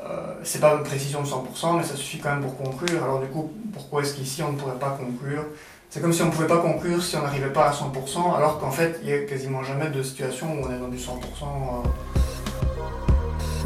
Euh, 0.00 0.34
c'est 0.42 0.60
pas 0.60 0.74
une 0.74 0.82
précision 0.82 1.22
de 1.22 1.26
100%, 1.26 1.76
mais 1.76 1.84
ça 1.84 1.96
suffit 1.96 2.18
quand 2.18 2.30
même 2.30 2.40
pour 2.40 2.56
conclure. 2.56 3.04
Alors 3.04 3.20
du 3.20 3.26
coup, 3.26 3.52
pourquoi 3.72 4.02
est-ce 4.02 4.14
qu'ici 4.14 4.42
on 4.42 4.52
ne 4.52 4.56
pourrait 4.56 4.78
pas 4.78 4.98
conclure? 5.00 5.44
C'est 5.90 6.00
comme 6.00 6.12
si 6.12 6.22
on 6.22 6.26
ne 6.26 6.30
pouvait 6.30 6.46
pas 6.46 6.58
conclure 6.58 7.02
si 7.02 7.16
on 7.16 7.22
n'arrivait 7.22 7.52
pas 7.52 7.68
à 7.68 7.72
100%, 7.72 8.36
alors 8.36 8.58
qu'en 8.58 8.70
fait, 8.70 8.98
il 9.02 9.08
n'y 9.08 9.12
a 9.12 9.18
quasiment 9.24 9.62
jamais 9.62 9.90
de 9.90 10.02
situation 10.02 10.46
où 10.54 10.66
on 10.66 10.74
est 10.74 10.78
dans 10.78 10.88
du 10.88 10.96
100%. 10.96 11.10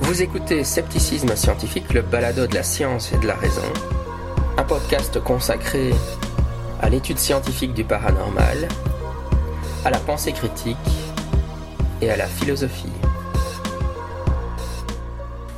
Vous 0.00 0.22
écoutez 0.22 0.64
Scepticisme 0.64 1.34
scientifique, 1.36 1.92
le 1.94 2.02
balado 2.02 2.46
de 2.46 2.54
la 2.54 2.62
science 2.62 3.12
et 3.12 3.18
de 3.18 3.26
la 3.26 3.34
raison, 3.34 3.62
un 4.58 4.64
podcast 4.64 5.20
consacré 5.20 5.94
à 6.80 6.88
l'étude 6.88 7.18
scientifique 7.18 7.74
du 7.74 7.84
paranormal, 7.84 8.68
à 9.84 9.90
la 9.90 9.98
pensée 9.98 10.32
critique 10.32 10.76
et 12.02 12.10
à 12.10 12.16
la 12.16 12.26
philosophie. 12.26 12.95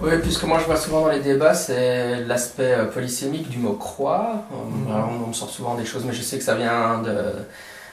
Oui, 0.00 0.12
puisque 0.22 0.44
moi 0.44 0.58
je 0.60 0.64
vois 0.64 0.76
souvent 0.76 1.00
dans 1.02 1.08
les 1.08 1.20
débats, 1.20 1.54
c'est 1.54 2.24
l'aspect 2.24 2.72
euh, 2.72 2.84
polysémique 2.84 3.48
du 3.48 3.58
mot 3.58 3.72
croire. 3.72 4.44
Euh, 4.52 4.94
alors, 4.94 5.10
on 5.24 5.28
me 5.28 5.32
sort 5.32 5.50
souvent 5.50 5.74
des 5.74 5.84
choses, 5.84 6.04
mais 6.04 6.12
je 6.12 6.22
sais 6.22 6.38
que 6.38 6.44
ça 6.44 6.54
vient 6.54 7.02
de, 7.02 7.14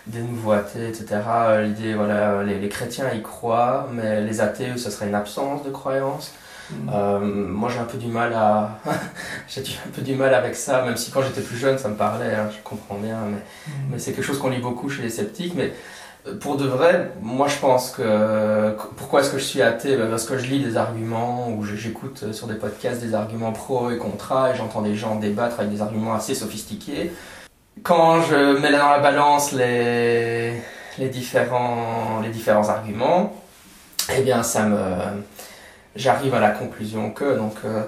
des 0.06 0.20
nouveautés, 0.20 0.88
etc. 0.88 1.06
Euh, 1.28 1.64
l'idée, 1.64 1.96
voilà, 1.96 2.44
les, 2.44 2.70
chrétiens 2.70 3.12
y 3.12 3.24
croient, 3.24 3.88
mais 3.92 4.22
les 4.22 4.40
athées, 4.40 4.78
ça 4.78 4.92
serait 4.92 5.08
une 5.08 5.16
absence 5.16 5.64
de 5.64 5.72
croyance. 5.72 6.32
Mm. 6.72 7.46
moi 7.52 7.70
j'ai 7.72 7.78
un 7.78 7.84
peu 7.84 8.00
du 8.00 8.08
mal 8.08 8.34
à 8.34 8.80
j'ai 9.48 9.62
un 9.62 9.92
peu 9.94 10.02
du 10.02 10.16
mal 10.16 10.34
avec 10.34 10.56
ça 10.56 10.82
même 10.82 10.98
si 10.98 11.12
quand 11.12 11.22
j'étais 11.22 11.42
plus 11.42 11.58
jeune 11.58 11.78
ça 11.78 11.90
me 11.90 11.96
parlait 11.96 12.34
hein, 12.34 12.50
je 12.50 12.58
comprends 12.64 12.96
bien 12.96 13.20
mais, 13.28 13.38
mm. 13.38 13.72
mais 13.92 14.00
c'est 14.00 14.14
quelque 14.14 14.24
chose 14.24 14.40
qu'on 14.40 14.50
lit 14.50 14.62
beaucoup 14.62 14.90
chez 14.90 15.04
les 15.04 15.12
sceptiques 15.12 15.54
mais 15.56 15.74
pour 16.40 16.58
de 16.58 16.66
vrai, 16.66 17.12
moi 17.22 17.48
je 17.48 17.58
pense 17.58 17.92
que 17.92 18.76
pourquoi 18.98 19.22
est-ce 19.22 19.30
que 19.30 19.38
je 19.38 19.44
suis 19.44 19.62
athée? 19.62 19.96
Ben, 19.96 20.10
Parce 20.10 20.26
que 20.26 20.38
je 20.38 20.48
lis 20.48 20.64
des 20.64 20.76
arguments 20.76 21.50
ou 21.50 21.64
j'écoute 21.64 22.32
sur 22.34 22.48
des 22.48 22.56
podcasts 22.56 23.02
des 23.02 23.14
arguments 23.14 23.52
pro 23.52 23.92
et 23.92 23.98
contra 23.98 24.52
et 24.52 24.56
j'entends 24.56 24.82
des 24.82 24.96
gens 24.96 25.16
débattre 25.16 25.60
avec 25.60 25.72
des 25.72 25.82
arguments 25.82 26.16
assez 26.16 26.34
sophistiqués. 26.34 27.12
Quand 27.84 28.22
je 28.22 28.60
mets 28.60 28.72
dans 28.72 28.90
la 28.90 29.00
balance 29.00 29.52
les, 29.52 30.54
les, 30.98 31.10
différents, 31.10 32.22
les 32.24 32.30
différents 32.30 32.70
arguments, 32.70 33.36
eh 34.16 34.22
bien 34.22 34.42
ça 34.42 34.64
me 34.64 34.78
j'arrive 35.96 36.34
à 36.34 36.40
la 36.40 36.50
conclusion 36.50 37.12
que 37.12 37.38
donc 37.38 37.56
euh, 37.66 37.84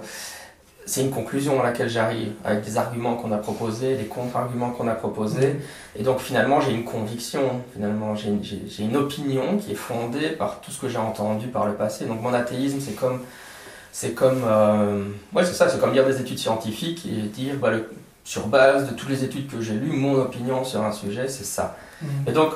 c'est 0.88 1.02
une 1.02 1.12
conclusion 1.12 1.60
à 1.60 1.64
laquelle 1.64 1.90
j'arrive 1.90 2.32
avec 2.46 2.64
des 2.64 2.78
arguments 2.78 3.16
qu'on 3.16 3.34
a 3.34 3.38
proposés, 3.38 3.96
des 3.96 4.06
contre-arguments 4.06 4.72
qu'on 4.72 4.88
a 4.88 4.96
proposés. 4.96 5.58
Et 5.98 6.02
donc 6.02 6.20
finalement, 6.20 6.62
j'ai 6.62 6.72
une 6.72 6.86
conviction, 6.86 7.62
finalement, 7.74 8.16
j'ai 8.16 8.30
une, 8.30 8.42
une, 8.80 8.96
opinion 8.96 9.58
qui 9.58 9.74
est 9.74 9.76
fondée 9.76 10.30
par 10.30 10.62
tout 10.62 10.72
ce 10.72 10.80
que 10.80 10.88
j'ai 10.88 10.98
entendu 10.98 11.48
par 11.48 11.66
le 11.66 11.74
passé. 11.74 12.06
Donc 12.06 12.22
mon 12.22 12.34
athéisme, 12.34 12.80
c'est 12.80 12.96
comme, 12.96 13.20
c'est 13.92 14.14
comme, 14.14 14.44
euh, 14.46 15.04
ouais, 15.34 15.44
c'est 15.44 15.54
ça, 15.54 15.68
c'est 15.68 15.80
comme 15.80 15.94
lire 15.94 16.06
des 16.06 16.22
études 16.22 16.40
scientifiques 16.40 17.06
et 17.06 17.28
dire, 17.28 17.56
bah, 17.62 17.72
le, 17.72 17.90
sur 18.24 18.48
base 18.48 18.90
de 18.90 18.96
toutes 18.96 19.10
les 19.10 19.26
études 19.26 19.52
que 19.52 19.60
j'ai 19.60 19.74
lues, 19.74 19.92
mon 19.92 20.16
opinion 20.16 20.64
sur 20.64 20.82
un 20.84 20.94
sujet, 20.94 21.28
c'est 21.28 21.46
ça. 21.46 21.76
Mmh. 22.02 22.08
Et 22.28 22.32
donc, 22.32 22.54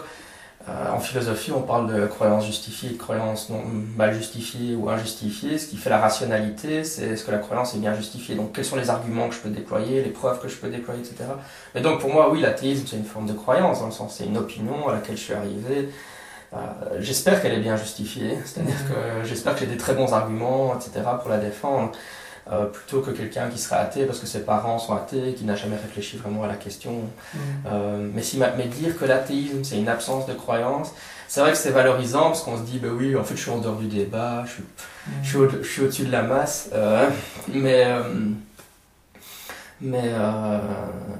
en 0.67 0.99
philosophie, 0.99 1.51
on 1.51 1.61
parle 1.61 1.91
de 1.93 2.05
croyances 2.05 2.45
justifiées 2.45 2.89
et 2.89 2.93
de 2.93 2.97
croyances 2.97 3.49
non, 3.49 3.63
mal 3.95 4.13
justifiées 4.13 4.75
ou 4.75 4.89
injustifiées. 4.89 5.57
Ce 5.57 5.67
qui 5.67 5.77
fait 5.77 5.89
la 5.89 5.97
rationalité, 5.97 6.83
c'est 6.83 7.03
est-ce 7.09 7.23
que 7.23 7.31
la 7.31 7.39
croyance 7.39 7.73
est 7.75 7.79
bien 7.79 7.95
justifiée. 7.95 8.35
Donc, 8.35 8.53
quels 8.53 8.65
sont 8.65 8.75
les 8.75 8.89
arguments 8.89 9.27
que 9.27 9.35
je 9.35 9.39
peux 9.39 9.49
déployer, 9.49 10.03
les 10.03 10.09
preuves 10.09 10.39
que 10.39 10.47
je 10.47 10.55
peux 10.55 10.69
déployer, 10.69 10.99
etc. 11.01 11.23
Mais 11.73 11.81
donc, 11.81 11.99
pour 11.99 12.11
moi, 12.13 12.31
oui, 12.31 12.41
l'athéisme, 12.41 12.85
c'est 12.87 12.97
une 12.97 13.05
forme 13.05 13.25
de 13.25 13.33
croyance, 13.33 13.79
dans 13.79 13.87
le 13.87 13.91
sens, 13.91 14.15
c'est 14.17 14.25
une 14.25 14.37
opinion 14.37 14.87
à 14.87 14.93
laquelle 14.93 15.17
je 15.17 15.23
suis 15.23 15.33
arrivé. 15.33 15.89
Euh, 16.53 16.57
j'espère 16.99 17.41
qu'elle 17.41 17.53
est 17.53 17.61
bien 17.61 17.77
justifiée, 17.77 18.37
c'est-à-dire 18.45 18.75
mmh. 18.75 19.21
que 19.21 19.27
j'espère 19.27 19.53
que 19.53 19.61
j'ai 19.61 19.67
des 19.67 19.77
très 19.77 19.93
bons 19.93 20.13
arguments, 20.13 20.75
etc., 20.75 21.05
pour 21.21 21.29
la 21.29 21.37
défendre. 21.37 21.91
Euh, 22.51 22.65
plutôt 22.65 22.99
que 22.99 23.11
quelqu'un 23.11 23.47
qui 23.47 23.57
serait 23.57 23.77
athée 23.77 24.03
parce 24.03 24.19
que 24.19 24.27
ses 24.27 24.43
parents 24.43 24.77
sont 24.77 24.93
athées, 24.93 25.35
qui 25.37 25.45
n'a 25.45 25.55
jamais 25.55 25.77
réfléchi 25.77 26.17
vraiment 26.17 26.43
à 26.43 26.47
la 26.47 26.55
question. 26.55 26.91
Mm. 27.33 27.37
Euh, 27.67 28.09
mais, 28.13 28.21
si, 28.21 28.37
mais 28.39 28.65
dire 28.65 28.97
que 28.99 29.05
l'athéisme, 29.05 29.63
c'est 29.63 29.77
une 29.77 29.87
absence 29.87 30.25
de 30.25 30.33
croyance, 30.33 30.93
c'est 31.29 31.39
vrai 31.39 31.51
que 31.51 31.57
c'est 31.57 31.71
valorisant 31.71 32.23
parce 32.23 32.43
qu'on 32.43 32.57
se 32.57 32.63
dit, 32.63 32.77
bah 32.79 32.89
oui, 32.91 33.15
en 33.15 33.23
fait, 33.23 33.37
je 33.37 33.43
suis 33.43 33.51
en 33.51 33.59
dehors 33.59 33.77
du 33.77 33.87
débat, 33.87 34.43
je 34.45 34.51
suis, 34.51 34.63
mm. 34.63 35.11
je 35.23 35.29
suis, 35.63 35.81
au, 35.81 35.85
dessus 35.85 36.03
de 36.03 36.11
la 36.11 36.23
masse. 36.23 36.69
Euh, 36.73 37.09
mais 37.53 37.87
mais 39.81 40.13
euh, 40.13 40.59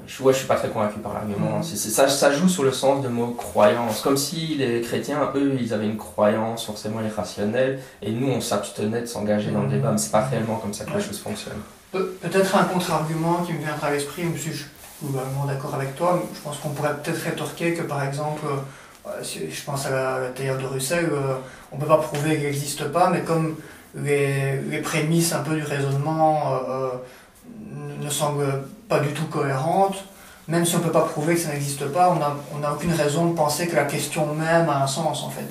je, 0.05 0.21
ouais, 0.21 0.33
je 0.33 0.39
suis 0.39 0.47
pas 0.47 0.55
très 0.55 0.69
convaincu 0.69 0.99
par 0.99 1.13
l'argument. 1.13 1.57
Mhm. 1.57 1.63
Ça, 1.63 2.07
ça 2.07 2.31
joue 2.31 2.47
sur 2.47 2.63
le 2.63 2.71
sens 2.71 3.03
de 3.03 3.07
mot 3.07 3.27
croyance. 3.31 4.01
Comme 4.01 4.17
si 4.17 4.55
les 4.55 4.81
chrétiens, 4.81 5.31
eux, 5.35 5.57
ils 5.59 5.73
avaient 5.73 5.87
une 5.87 5.97
croyance 5.97 6.65
forcément 6.65 7.01
irrationnelle 7.01 7.79
et 8.01 8.11
nous, 8.11 8.27
on 8.27 8.41
s'abstenait 8.41 9.01
de 9.01 9.05
s'engager 9.07 9.51
dans 9.51 9.61
le 9.61 9.67
mhm. 9.67 9.73
débat. 9.73 9.91
Mais 9.91 9.97
c'est 9.97 10.11
pas 10.11 10.21
réellement 10.21 10.57
comme 10.57 10.73
ça 10.73 10.85
que 10.85 10.91
les 10.91 11.01
choses 11.01 11.19
fonctionnent. 11.19 11.61
peut-être 11.91 12.55
un 12.55 12.63
contre-argument 12.65 13.43
qui 13.45 13.53
me 13.53 13.59
viendra 13.59 13.87
à 13.87 13.91
l'esprit, 13.91 14.23
je 14.35 14.51
suis 14.51 14.65
globalement 15.03 15.45
d'accord 15.45 15.73
avec 15.73 15.95
toi. 15.95 16.21
Je 16.33 16.39
pense 16.41 16.57
qu'on 16.57 16.69
pourrait 16.69 16.95
peut-être 17.01 17.23
rétorquer 17.23 17.73
que 17.73 17.81
par 17.81 18.03
exemple, 18.03 18.45
euh, 19.07 19.23
je 19.23 19.63
pense 19.65 19.87
à 19.87 19.89
la, 19.89 20.29
théorie 20.29 20.61
de 20.61 20.67
Russell, 20.67 21.09
euh, 21.11 21.35
on 21.71 21.77
ne 21.77 21.81
peut 21.81 21.87
pas 21.87 21.97
prouver 21.97 22.35
qu'elle 22.35 22.51
n'existe 22.51 22.85
pas, 22.89 23.09
mais 23.09 23.21
comme 23.21 23.55
les, 23.95 24.61
les, 24.61 24.77
prémices 24.81 25.33
un 25.33 25.39
peu 25.39 25.55
du 25.55 25.63
raisonnement 25.63 26.61
ne 27.71 28.09
semble 28.09 28.45
pas 28.87 28.99
du 28.99 29.13
tout 29.13 29.25
cohérente. 29.25 30.03
Même 30.47 30.65
si 30.65 30.75
on 30.75 30.79
ne 30.79 30.83
peut 30.83 30.91
pas 30.91 31.01
prouver 31.05 31.35
que 31.35 31.39
ça 31.39 31.49
n'existe 31.49 31.85
pas, 31.85 32.13
on 32.53 32.59
n'a 32.59 32.73
aucune 32.73 32.93
raison 32.93 33.27
de 33.27 33.35
penser 33.35 33.67
que 33.67 33.75
la 33.75 33.85
question 33.85 34.33
même 34.33 34.69
a 34.69 34.83
un 34.83 34.87
sens 34.87 35.23
en 35.23 35.29
fait. 35.29 35.47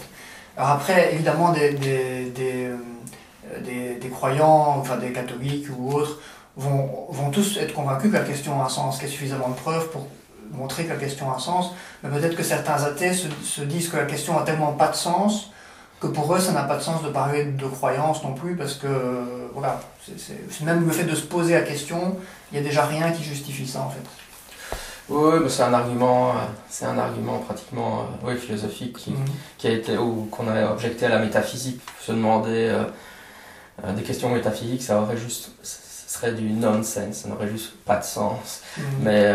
Alors 0.56 0.70
après, 0.72 1.14
évidemment, 1.14 1.52
des, 1.52 1.72
des, 1.72 2.24
des, 2.30 2.66
euh, 2.66 3.98
des, 3.98 4.08
croyants, 4.08 4.76
enfin 4.78 4.96
des 4.96 5.12
catholiques 5.12 5.66
ou 5.74 5.92
autres, 5.92 6.18
vont, 6.56 7.06
vont 7.08 7.30
tous 7.30 7.56
être 7.56 7.72
convaincus 7.72 8.10
que 8.10 8.16
la 8.16 8.24
question 8.24 8.60
a 8.60 8.66
un 8.66 8.68
sens, 8.68 8.98
qu'il 8.98 9.08
y 9.08 9.10
a 9.10 9.12
suffisamment 9.12 9.48
de 9.48 9.54
preuves 9.54 9.88
pour 9.90 10.06
montrer 10.52 10.84
que 10.84 10.90
la 10.90 10.96
question 10.96 11.30
a 11.30 11.36
un 11.36 11.38
sens. 11.38 11.72
Mais 12.02 12.10
peut-être 12.10 12.36
que 12.36 12.42
certains 12.42 12.82
athées 12.82 13.14
se, 13.14 13.28
se 13.42 13.62
disent 13.62 13.88
que 13.88 13.96
la 13.96 14.04
question 14.04 14.38
a 14.38 14.42
tellement 14.42 14.72
pas 14.72 14.88
de 14.88 14.96
sens 14.96 15.50
que 16.00 16.06
pour 16.06 16.34
eux, 16.34 16.40
ça 16.40 16.52
n'a 16.52 16.62
pas 16.62 16.76
de 16.76 16.82
sens 16.82 17.02
de 17.02 17.08
parler 17.10 17.44
de 17.44 17.66
croyance 17.66 18.24
non 18.24 18.32
plus, 18.32 18.56
parce 18.56 18.74
que, 18.74 18.88
voilà, 19.52 19.80
c'est 20.16 20.64
même 20.64 20.86
le 20.86 20.92
fait 20.92 21.04
de 21.04 21.14
se 21.14 21.22
poser 21.22 21.54
la 21.54 21.62
question, 21.62 22.16
il 22.50 22.58
n'y 22.58 22.66
a 22.66 22.68
déjà 22.68 22.86
rien 22.86 23.12
qui 23.12 23.22
justifie 23.22 23.66
ça, 23.66 23.82
en 23.82 23.90
fait. 23.90 24.00
Oui, 25.10 25.38
c'est 25.48 25.64
un 25.64 25.74
argument, 25.74 26.34
c'est 26.68 26.84
un 26.84 26.96
argument 26.96 27.38
pratiquement 27.38 28.02
euh, 28.02 28.28
oui, 28.28 28.36
philosophique 28.36 28.96
qui, 28.96 29.10
mhm. 29.10 29.24
qui, 29.58 29.66
a 29.66 29.72
été 29.72 29.98
ou 29.98 30.28
qu'on 30.30 30.46
a 30.46 30.70
objecté 30.70 31.06
à 31.06 31.08
la 31.08 31.18
métaphysique. 31.18 31.80
Se 32.00 32.12
demander 32.12 32.68
euh, 32.68 32.84
euh, 33.84 33.92
des 33.92 34.02
questions 34.02 34.28
métaphysiques, 34.28 34.82
ça 34.82 35.02
aurait 35.02 35.16
juste, 35.16 35.50
ce 35.64 35.78
serait 36.06 36.32
du 36.32 36.50
nonsense, 36.50 37.16
ça 37.16 37.28
n'aurait 37.28 37.48
juste 37.48 37.72
pas 37.84 37.96
de 37.96 38.04
sens. 38.04 38.62
Mhm. 38.78 38.84
Mais 39.02 39.34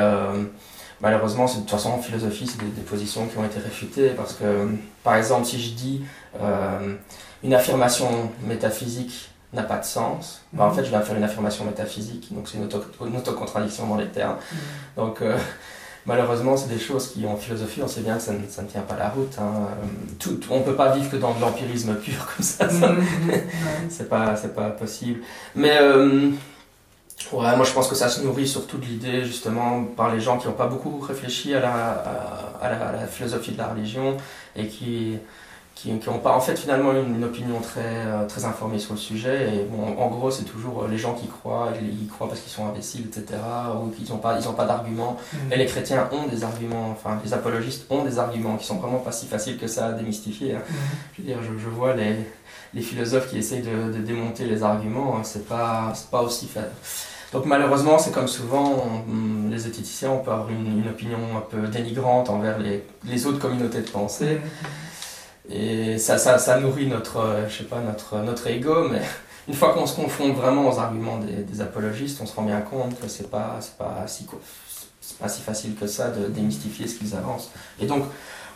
malheureusement, 1.06 1.46
de 1.46 1.52
toute 1.52 1.70
façon, 1.70 1.92
en 1.92 2.00
philosophie, 2.00 2.48
c'est 2.48 2.58
des, 2.58 2.82
positions 2.82 3.28
qui 3.28 3.38
ont 3.38 3.46
été 3.46 3.60
réfutées 3.60 4.10
parce 4.10 4.34
que, 4.34 4.68
par 5.04 5.16
exemple, 5.16 5.46
si 5.46 5.62
je 5.62 5.76
dis 5.76 6.02
euh, 6.42 6.96
une 7.44 7.54
affirmation 7.54 8.08
métaphysique 8.42 9.30
n'a 9.54 9.62
pas 9.62 9.78
de 9.78 9.86
sens, 9.86 10.42
bah, 10.52 10.64
en 10.64 10.70
mhm. 10.70 10.76
fait, 10.76 10.86
je 10.86 10.90
viens 10.90 11.02
faire 11.02 11.16
une 11.16 11.24
affirmation 11.24 11.64
métaphysique, 11.64 12.34
donc 12.34 12.48
c'est 12.48 12.58
une, 12.58 12.64
auto, 12.64 12.84
autocontradiction 13.00 13.86
dans 13.86 13.98
les 13.98 14.08
termes. 14.08 14.38
Mhm. 14.52 14.58
Donc, 14.98 15.22
euh, 15.22 15.38
malheureusement, 16.08 16.58
c'est 16.58 16.70
des 16.70 16.80
choses 16.80 17.12
qui, 17.12 17.24
en 17.28 17.38
philosophie, 17.38 17.82
on 17.84 17.88
sait 17.88 18.02
bien 18.02 18.16
que 18.16 18.24
ça 18.24 18.34
ne, 18.34 18.40
ça 18.50 18.64
ne 18.64 18.68
tient 18.68 18.82
pas 18.82 18.98
la 18.98 19.10
route. 19.10 19.38
Hein. 19.40 19.68
Tout, 20.18 20.40
on 20.50 20.58
ne 20.58 20.64
peut 20.64 20.76
pas 20.76 20.96
vivre 20.96 21.12
que 21.12 21.18
dans 21.18 21.36
de 21.36 21.42
l'empirisme 21.42 21.94
pur 21.98 22.26
comme 22.36 22.44
ça, 22.44 22.68
ça 22.68 22.92
mhm. 22.92 23.04
c'est 23.90 24.10
pas, 24.10 24.34
pas 24.56 24.72
possible. 24.72 25.22
Mais. 25.54 25.78
Euh, 25.80 26.32
Ouais, 27.32 27.56
moi 27.56 27.66
je 27.66 27.72
pense 27.72 27.88
que 27.88 27.96
ça 27.96 28.10
se 28.10 28.22
nourrit 28.22 28.48
surtout 28.48 28.78
de 28.78 28.86
l'idée 28.86 29.26
justement 29.26 29.84
par 29.84 30.14
les 30.14 30.20
gens 30.20 30.38
qui 30.38 30.48
n'ont 30.48 30.54
pas 30.54 30.68
beaucoup 30.68 31.00
réfléchi 31.00 31.56
à 31.56 31.60
la, 31.60 32.04
à, 32.62 32.70
la, 32.70 33.08
philosophie 33.08 33.52
de 33.52 33.58
la 33.58 33.70
religion 33.70 34.18
et 34.56 34.68
qui 34.68 35.18
qui 35.76 35.92
n'ont 35.92 36.20
pas 36.20 36.34
en 36.34 36.40
fait 36.40 36.56
finalement 36.56 36.94
une, 36.94 37.24
opinion 37.24 37.60
très, 37.60 37.82
euh, 37.84 38.26
très 38.28 38.46
informée 38.46 38.80
sur 38.80 38.94
le 38.94 39.00
sujet. 39.00 39.54
Et 39.54 39.66
bon, 39.66 40.02
en 40.02 40.08
gros, 40.08 40.32
c'est 40.32 40.46
toujours 40.46 40.84
euh, 40.84 40.88
les 40.88 40.98
gens 40.98 41.14
qui 41.14 41.28
croient, 41.28 41.74
ils, 41.82 42.08
croient 42.08 42.30
parce 42.30 42.40
qu'ils 42.40 42.52
sont 42.52 42.66
imbéciles, 42.66 43.06
etc., 43.08 43.40
ou 43.84 43.90
qu'ils 43.90 44.10
n'ont 44.10 44.18
pas, 44.18 44.40
ils 44.40 44.56
pas 44.56 44.66
d'arguments. 44.66 45.18
Mm. 45.34 45.52
Et 45.52 45.58
les 45.58 45.66
chrétiens 45.66 46.10
ont 46.12 46.28
des 46.28 46.44
arguments, 46.44 46.92
enfin 46.92 47.20
les 47.24 47.34
apologistes 47.34 47.86
ont 47.90 48.04
des 48.04 48.18
arguments 48.18 48.56
qui 48.56 48.66
sont 48.66 48.78
vraiment 48.78 49.00
pas 49.00 49.12
si 49.12 49.28
faciles 49.28 49.58
que 49.58 49.68
ça 49.68 49.88
à 49.88 49.92
démystifier. 49.92 50.56
Hein. 50.56 50.62
Mm. 50.68 50.74
Je 51.14 51.22
veux 51.22 51.28
dire, 51.28 51.38
je, 51.44 51.62
je 51.62 51.70
vois 51.70 51.94
les, 51.94 52.16
les, 52.74 52.82
philosophes 52.82 53.30
qui 53.30 53.38
essayent 53.38 53.64
de, 53.64 53.92
de 53.92 54.00
démonter 54.00 54.46
les 54.46 54.64
arguments, 54.64 55.18
hein, 55.18 55.22
c'est 55.24 55.48
pas, 55.48 55.92
pas 56.10 56.22
aussi 56.22 56.48
facile 56.48 56.72
donc 57.34 57.48
malheureusement, 57.48 58.00
c'est 58.00 58.12
comme 58.12 58.30
souvent, 58.30 59.04
les 59.52 59.68
éthiciens, 59.68 60.12
on 60.12 60.20
peut 60.20 60.32
avoir 60.32 60.50
une, 60.50 60.88
opinion 60.88 61.18
un 61.36 61.42
peu 61.42 61.68
dénigrante 61.68 62.30
envers 62.30 62.60
les, 62.60 62.86
les, 63.04 63.26
autres 63.26 63.40
communautés 63.40 63.82
de 63.82 63.90
pensée. 63.90 64.40
Et 65.50 65.98
ça, 65.98 66.18
ça, 66.18 66.38
ça 66.38 66.60
nourrit 66.60 66.88
notre, 66.88 67.46
je 67.48 67.58
sais 67.58 67.64
pas, 67.66 67.80
notre, 67.80 68.18
notre 68.18 68.48
ego, 68.48 68.90
mais 68.90 69.02
une 69.48 69.54
fois 69.54 69.74
qu'on 69.74 69.86
se 69.86 69.96
confronte 69.96 70.36
vraiment 70.36 70.68
aux 70.68 70.80
arguments 70.80 71.18
des, 71.18 71.44
des, 71.44 71.62
apologistes, 71.62 72.20
on 72.22 72.26
se 72.26 72.36
rend 72.36 72.44
bien 72.44 72.62
compte 72.62 73.00
que 73.00 73.08
c'est 73.08 73.30
pas, 73.30 73.60
pas 73.78 74.04
si 74.08 74.28
c'est 75.02 75.20
pas 75.20 75.30
si 75.30 75.42
facile 75.42 75.76
que 75.76 75.86
ça 75.86 76.10
de 76.10 76.28
démystifier 76.28 76.88
ce 76.88 76.98
qu'ils 76.98 77.16
avancent. 77.16 77.52
Et 77.80 77.86
donc, 77.86 78.06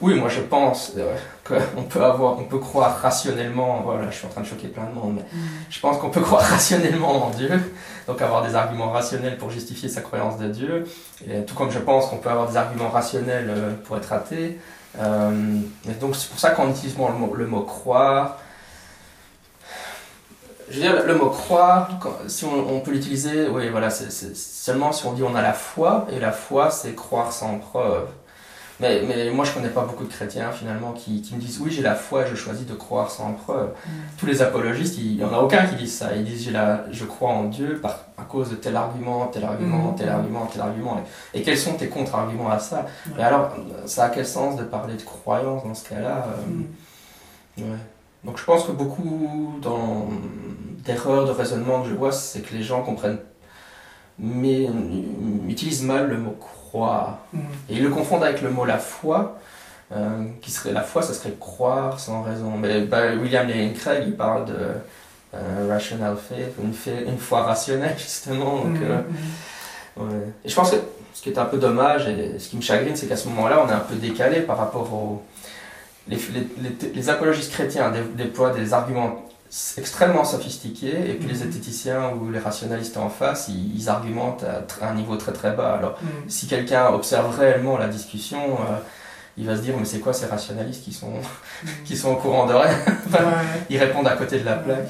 oui, 0.01 0.15
moi 0.15 0.29
je 0.29 0.39
pense 0.39 0.93
euh, 0.97 1.15
qu'on 1.43 1.83
peut 1.83 2.03
avoir, 2.03 2.39
on 2.39 2.45
peut 2.45 2.57
croire 2.57 2.99
rationnellement, 3.01 3.81
voilà, 3.83 4.09
je 4.09 4.15
suis 4.15 4.25
en 4.25 4.29
train 4.29 4.41
de 4.41 4.47
choquer 4.47 4.69
plein 4.69 4.85
de 4.85 4.93
monde, 4.93 5.15
mais 5.17 5.21
Mm. 5.21 5.37
je 5.69 5.79
pense 5.79 5.97
qu'on 5.97 6.09
peut 6.09 6.21
croire 6.21 6.41
rationnellement 6.49 7.27
en 7.27 7.29
Dieu, 7.31 7.51
donc 8.07 8.21
avoir 8.21 8.47
des 8.47 8.55
arguments 8.55 8.91
rationnels 8.91 9.37
pour 9.37 9.49
justifier 9.49 9.89
sa 9.89 10.01
croyance 10.01 10.37
de 10.37 10.47
Dieu, 10.47 10.85
et 11.27 11.43
tout 11.45 11.53
comme 11.53 11.69
je 11.69 11.79
pense 11.79 12.07
qu'on 12.07 12.17
peut 12.17 12.29
avoir 12.29 12.49
des 12.49 12.57
arguments 12.57 12.89
rationnels 12.89 13.49
euh, 13.49 13.73
pour 13.83 13.97
être 13.97 14.13
athée. 14.13 14.57
Euh, 14.97 15.59
donc 15.99 16.15
c'est 16.15 16.29
pour 16.29 16.39
ça 16.39 16.51
qu'en 16.51 16.69
utilisant 16.69 17.09
le 17.33 17.47
mot, 17.47 17.61
croire, 17.61 18.39
je 20.69 20.75
veux 20.75 20.81
dire, 20.81 21.05
le 21.05 21.15
mot 21.15 21.29
croire, 21.29 21.99
si 22.27 22.45
on, 22.45 22.75
on 22.75 22.79
peut 22.79 22.91
l'utiliser, 22.91 23.47
oui, 23.47 23.69
voilà, 23.69 23.89
c'est 23.89 24.35
seulement 24.35 24.91
si 24.91 25.05
on 25.05 25.13
dit 25.13 25.23
on 25.23 25.35
a 25.35 25.41
la 25.41 25.53
foi, 25.53 26.07
et 26.11 26.19
la 26.19 26.31
foi, 26.31 26.71
c'est 26.71 26.95
croire 26.95 27.31
sans 27.31 27.57
preuve. 27.59 28.07
Mais, 28.79 29.01
mais 29.05 29.29
moi, 29.31 29.43
je 29.43 29.51
connais 29.51 29.67
pas 29.69 29.83
beaucoup 29.83 30.05
de 30.05 30.09
chrétiens, 30.09 30.51
finalement, 30.51 30.93
qui, 30.93 31.21
qui 31.21 31.35
me 31.35 31.39
disent, 31.41 31.59
oui, 31.59 31.69
j'ai 31.69 31.81
la 31.81 31.95
foi, 31.95 32.25
je 32.25 32.35
choisis 32.35 32.65
de 32.65 32.73
croire 32.75 33.11
sans 33.11 33.33
preuve. 33.33 33.71
Tous 34.17 34.25
les 34.25 34.41
apologistes, 34.41 34.97
il 34.97 35.17
y 35.17 35.23
en 35.25 35.33
a 35.33 35.37
aucun 35.39 35.65
qui 35.65 35.75
disent 35.75 35.97
ça. 35.97 36.15
Ils 36.15 36.23
disent, 36.23 36.43
j'ai 36.45 36.51
la, 36.51 36.85
je 36.89 37.03
crois 37.03 37.29
en 37.31 37.43
Dieu 37.45 37.79
par, 37.81 38.05
à 38.17 38.23
cause 38.23 38.49
de 38.51 38.55
tel 38.55 38.77
argument, 38.77 39.27
tel 39.27 39.43
argument, 39.43 39.89
Mhm. 39.91 39.95
tel 39.97 40.07
argument, 40.09 40.45
tel 40.45 40.61
argument. 40.61 41.01
Et, 41.33 41.39
et 41.39 41.43
quels 41.43 41.57
sont 41.57 41.73
tes 41.73 41.87
contre-arguments 41.89 42.49
à 42.49 42.59
ça? 42.59 42.85
Ouais. 43.07 43.19
Et 43.19 43.23
alors, 43.23 43.53
ça 43.85 44.05
a 44.05 44.09
quel 44.09 44.25
sens 44.25 44.55
de 44.55 44.63
parler 44.63 44.93
de 44.95 45.01
croyance 45.03 45.63
dans 45.65 45.73
ce 45.75 45.89
cas-là 45.89 46.25
euh, 46.27 46.51
Mm. 47.57 47.63
Ouais. 47.71 47.77
Donc 48.23 48.37
je 48.37 48.43
pense 48.45 48.63
que 48.65 48.71
beaucoup 48.71 49.55
dans 49.61 50.07
d'erreurs 50.85 51.25
de 51.25 51.31
raisonnement 51.31 51.81
que 51.81 51.89
je 51.89 51.93
vois, 51.95 52.11
c'est 52.13 52.39
que 52.41 52.53
les 52.55 52.63
gens 52.63 52.81
comprennent, 52.83 53.19
mais 54.17 54.67
euh, 54.67 54.71
utilisent 55.49 55.83
mal 55.83 56.07
le 56.09 56.17
mot 56.17 56.31
croire. 56.39 56.55
Mm. 56.73 57.39
Et 57.69 57.73
ils 57.75 57.83
le 57.83 57.89
confondent 57.89 58.23
avec 58.23 58.41
le 58.41 58.49
mot 58.49 58.65
la 58.65 58.77
foi, 58.77 59.37
euh, 59.91 60.25
qui 60.41 60.51
serait 60.51 60.71
la 60.71 60.81
foi, 60.81 61.01
ça 61.01 61.13
serait 61.13 61.33
croire 61.39 61.99
sans 61.99 62.21
raison. 62.21 62.51
Mais 62.57 62.81
bah, 62.81 63.13
William 63.21 63.47
Lane 63.47 63.73
Craig, 63.73 64.03
il 64.05 64.15
parle 64.15 64.45
de 64.45 64.55
euh, 65.33 65.67
rational 65.69 66.15
faith, 66.17 66.53
une, 66.63 67.17
foi 67.17 67.41
rationnelle 67.43 67.95
justement. 67.97 68.57
Donc, 68.63 68.77
Mm. 68.79 68.83
euh, 68.83 69.01
Ouais. 69.97 70.05
Et 70.45 70.49
je 70.49 70.55
pense 70.55 70.71
que 70.71 70.77
ce 71.13 71.21
qui 71.21 71.29
est 71.29 71.37
un 71.37 71.45
peu 71.45 71.57
dommage 71.57 72.07
et 72.07 72.39
ce 72.39 72.47
qui 72.49 72.55
me 72.55 72.61
chagrine, 72.61 72.95
c'est 72.95 73.07
qu'à 73.07 73.17
ce 73.17 73.27
moment-là, 73.29 73.61
on 73.65 73.69
est 73.69 73.73
un 73.73 73.79
peu 73.79 73.95
décalé 73.95 74.39
par 74.41 74.57
rapport 74.57 74.93
aux. 74.93 75.21
Les, 76.07 76.15
les, 76.33 76.47
les- 76.61 76.93
les 76.93 77.09
apologistes 77.09 77.51
chrétiens 77.51 77.91
dé- 77.91 77.99
déploient 78.15 78.51
des 78.51 78.73
arguments 78.73 79.25
extrêmement 79.77 80.23
sophistiqués 80.23 81.09
et 81.09 81.13
puis 81.15 81.27
les 81.27 81.33
Mhm. 81.33 81.39
zététiciens 81.51 82.11
ou 82.11 82.29
les 82.31 82.39
rationalistes 82.39 82.97
en 82.97 83.09
face, 83.09 83.47
ils, 83.49 83.75
ils 83.75 83.89
argumentent 83.89 84.43
à 84.81 84.89
un 84.89 84.93
niveau 84.93 85.15
très 85.15 85.31
très 85.31 85.51
bas. 85.51 85.73
Alors, 85.75 85.97
Mm. 86.01 86.29
si 86.29 86.47
quelqu'un 86.47 86.87
observe 86.89 87.35
réellement 87.37 87.77
la 87.77 87.87
discussion, 87.87 88.39
euh, 88.39 88.75
il 89.37 89.45
va 89.47 89.55
se 89.55 89.61
dire 89.61 89.73
Mais 89.77 89.85
c'est 89.85 89.99
quoi 89.99 90.13
ces 90.13 90.27
rationalistes 90.27 90.83
qui 90.83 90.93
sont, 90.93 91.13
qui 91.85 91.97
sont 91.97 92.11
au 92.11 92.15
courant 92.17 92.45
de 92.45 92.53
rien? 92.53 92.69
Ouais. 93.11 93.19
Ils 93.69 93.77
répondent 93.79 94.07
à 94.07 94.15
côté 94.15 94.39
de 94.39 94.45
la 94.45 94.55
plaque. 94.55 94.89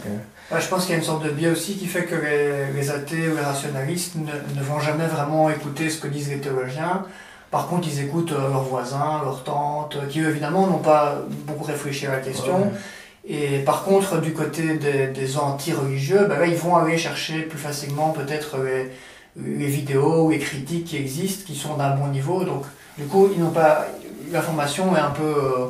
Ouais, 0.52 0.60
je 0.60 0.68
pense 0.68 0.82
qu'il 0.86 0.92
y 0.92 0.96
a 0.96 0.98
une 0.98 1.06
sorte 1.06 1.24
de 1.24 1.30
biais 1.30 1.50
aussi 1.52 1.76
qui 1.78 1.86
fait 1.86 2.04
que 2.06 2.16
les, 2.16 2.74
les 2.74 2.90
athées 2.90 3.30
ou 3.30 3.36
les 3.36 3.42
rationalistes 3.44 4.16
ne, 4.16 4.32
ne 4.60 4.64
vont 4.64 4.80
jamais 4.80 5.06
vraiment 5.06 5.50
écouter 5.50 5.90
ce 5.90 6.00
que 6.02 6.08
disent 6.08 6.30
les 6.30 6.40
théologiens. 6.40 7.04
Par 7.52 7.68
contre, 7.68 7.88
ils 7.88 8.00
écoutent 8.02 8.32
euh, 8.34 8.50
leurs 8.50 8.64
voisins, 8.64 9.22
leurs 9.24 9.44
tantes, 9.44 9.96
euh, 9.96 10.08
qui 10.08 10.20
eux, 10.22 10.30
évidemment 10.30 10.68
n'ont 10.68 10.80
pas 10.80 11.18
beaucoup 11.48 11.64
réfléchi 11.64 12.08
à 12.08 12.12
la 12.12 12.18
question. 12.20 12.64
Ouais. 12.64 12.72
Et 13.28 13.60
par 13.60 13.84
contre, 13.84 14.22
du 14.22 14.34
côté 14.34 14.78
des, 14.78 15.08
des 15.08 15.38
anti-religieux, 15.38 16.28
là, 16.28 16.46
ils 16.46 16.56
vont 16.56 16.76
aller 16.78 16.98
chercher 16.98 17.42
plus 17.42 17.60
facilement 17.60 18.10
peut-être 18.12 18.58
les, 18.64 18.90
les 19.36 19.68
vidéos 19.68 20.26
ou 20.26 20.32
les 20.32 20.40
critiques 20.40 20.86
qui 20.86 20.98
existent, 20.98 21.44
qui 21.46 21.56
sont 21.56 21.76
d'un 21.76 21.96
bon 21.96 22.08
niveau. 22.08 22.44
Donc, 22.44 22.64
du 22.98 23.06
coup, 23.06 23.30
ils 23.34 23.42
n'ont 23.42 23.52
pas. 23.52 23.86
L'information 24.32 24.96
est 24.96 25.00
un 25.00 25.12
peu 25.12 25.24
euh, 25.24 25.66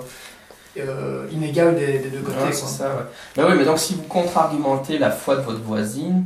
euh, 0.80 1.28
inégale 1.32 1.76
des, 1.76 2.00
des 2.00 2.10
deux 2.10 2.20
côtés. 2.20 2.38
Ouais, 2.46 2.54
ça, 2.54 2.86
ouais. 2.90 3.04
Mais 3.38 3.44
oui, 3.44 3.54
mais 3.58 3.66
donc 3.66 3.80
si 3.80 3.96
vous 3.96 4.04
contre-argumentez 4.04 4.98
la 4.98 5.12
foi 5.12 5.38
de 5.38 5.42
votre 5.42 5.62
voisine, 5.62 6.26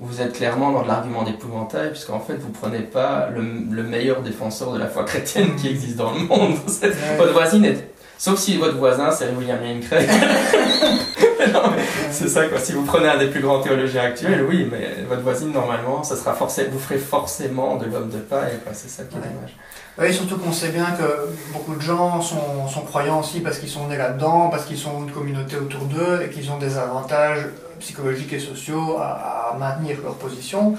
vous 0.00 0.20
êtes 0.20 0.32
clairement 0.32 0.72
dans 0.72 0.82
de 0.82 0.88
l'argument 0.88 1.22
d'épouvantail, 1.22 1.90
puisqu'en 1.90 2.18
fait, 2.20 2.34
vous 2.34 2.50
prenez 2.50 2.80
pas 2.80 3.28
le, 3.30 3.42
le 3.42 3.82
meilleur 3.84 4.22
défenseur 4.22 4.72
de 4.72 4.78
la 4.78 4.88
foi 4.88 5.04
chrétienne 5.04 5.54
qui 5.56 5.68
existe 5.68 5.96
dans 5.96 6.12
le 6.12 6.20
monde. 6.20 6.56
Votre 7.18 7.32
voisine 7.32 7.64
est... 7.64 7.91
Sauf 8.24 8.38
si 8.38 8.56
votre 8.56 8.76
voisin, 8.76 9.10
c'est 9.10 9.30
William 9.36 9.58
Craig. 9.80 10.08
non, 11.52 11.62
mais 11.74 11.82
c'est 12.12 12.28
ça, 12.28 12.46
quoi. 12.46 12.60
Si 12.60 12.70
vous 12.72 12.84
prenez 12.84 13.08
un 13.08 13.18
des 13.18 13.26
plus 13.26 13.40
grands 13.40 13.60
théologiens 13.60 14.02
actuels, 14.04 14.46
oui, 14.48 14.68
mais 14.70 15.02
votre 15.08 15.22
voisine, 15.22 15.50
normalement, 15.50 16.04
ça 16.04 16.14
sera 16.16 16.32
forcé... 16.32 16.68
vous 16.70 16.78
ferez 16.78 16.98
forcément 16.98 17.74
de 17.78 17.86
l'homme 17.86 18.10
de 18.10 18.18
paille, 18.18 18.60
quoi. 18.62 18.74
C'est 18.74 18.88
ça 18.88 19.02
qui 19.02 19.16
est 19.16 19.18
Ouais. 19.18 19.24
dommage. 19.26 19.56
Oui, 19.98 20.14
surtout 20.14 20.38
qu'on 20.38 20.52
sait 20.52 20.68
bien 20.68 20.86
que 20.92 21.30
beaucoup 21.52 21.74
de 21.74 21.80
gens 21.82 22.20
sont, 22.20 22.68
sont 22.68 22.82
croyants 22.82 23.18
aussi 23.18 23.40
parce 23.40 23.58
qu'ils 23.58 23.68
sont 23.68 23.88
nés 23.88 23.98
là-dedans, 23.98 24.50
parce 24.50 24.66
qu'ils 24.66 24.78
sont 24.78 25.00
une 25.02 25.10
communauté 25.10 25.56
autour 25.56 25.82
d'eux 25.86 26.22
et 26.24 26.30
qu'ils 26.30 26.48
ont 26.52 26.58
des 26.58 26.78
avantages 26.78 27.46
psychologiques 27.80 28.32
et 28.34 28.38
sociaux 28.38 28.98
à, 29.00 29.50
à 29.52 29.56
maintenir 29.58 29.96
leur 30.00 30.14
position. 30.14 30.76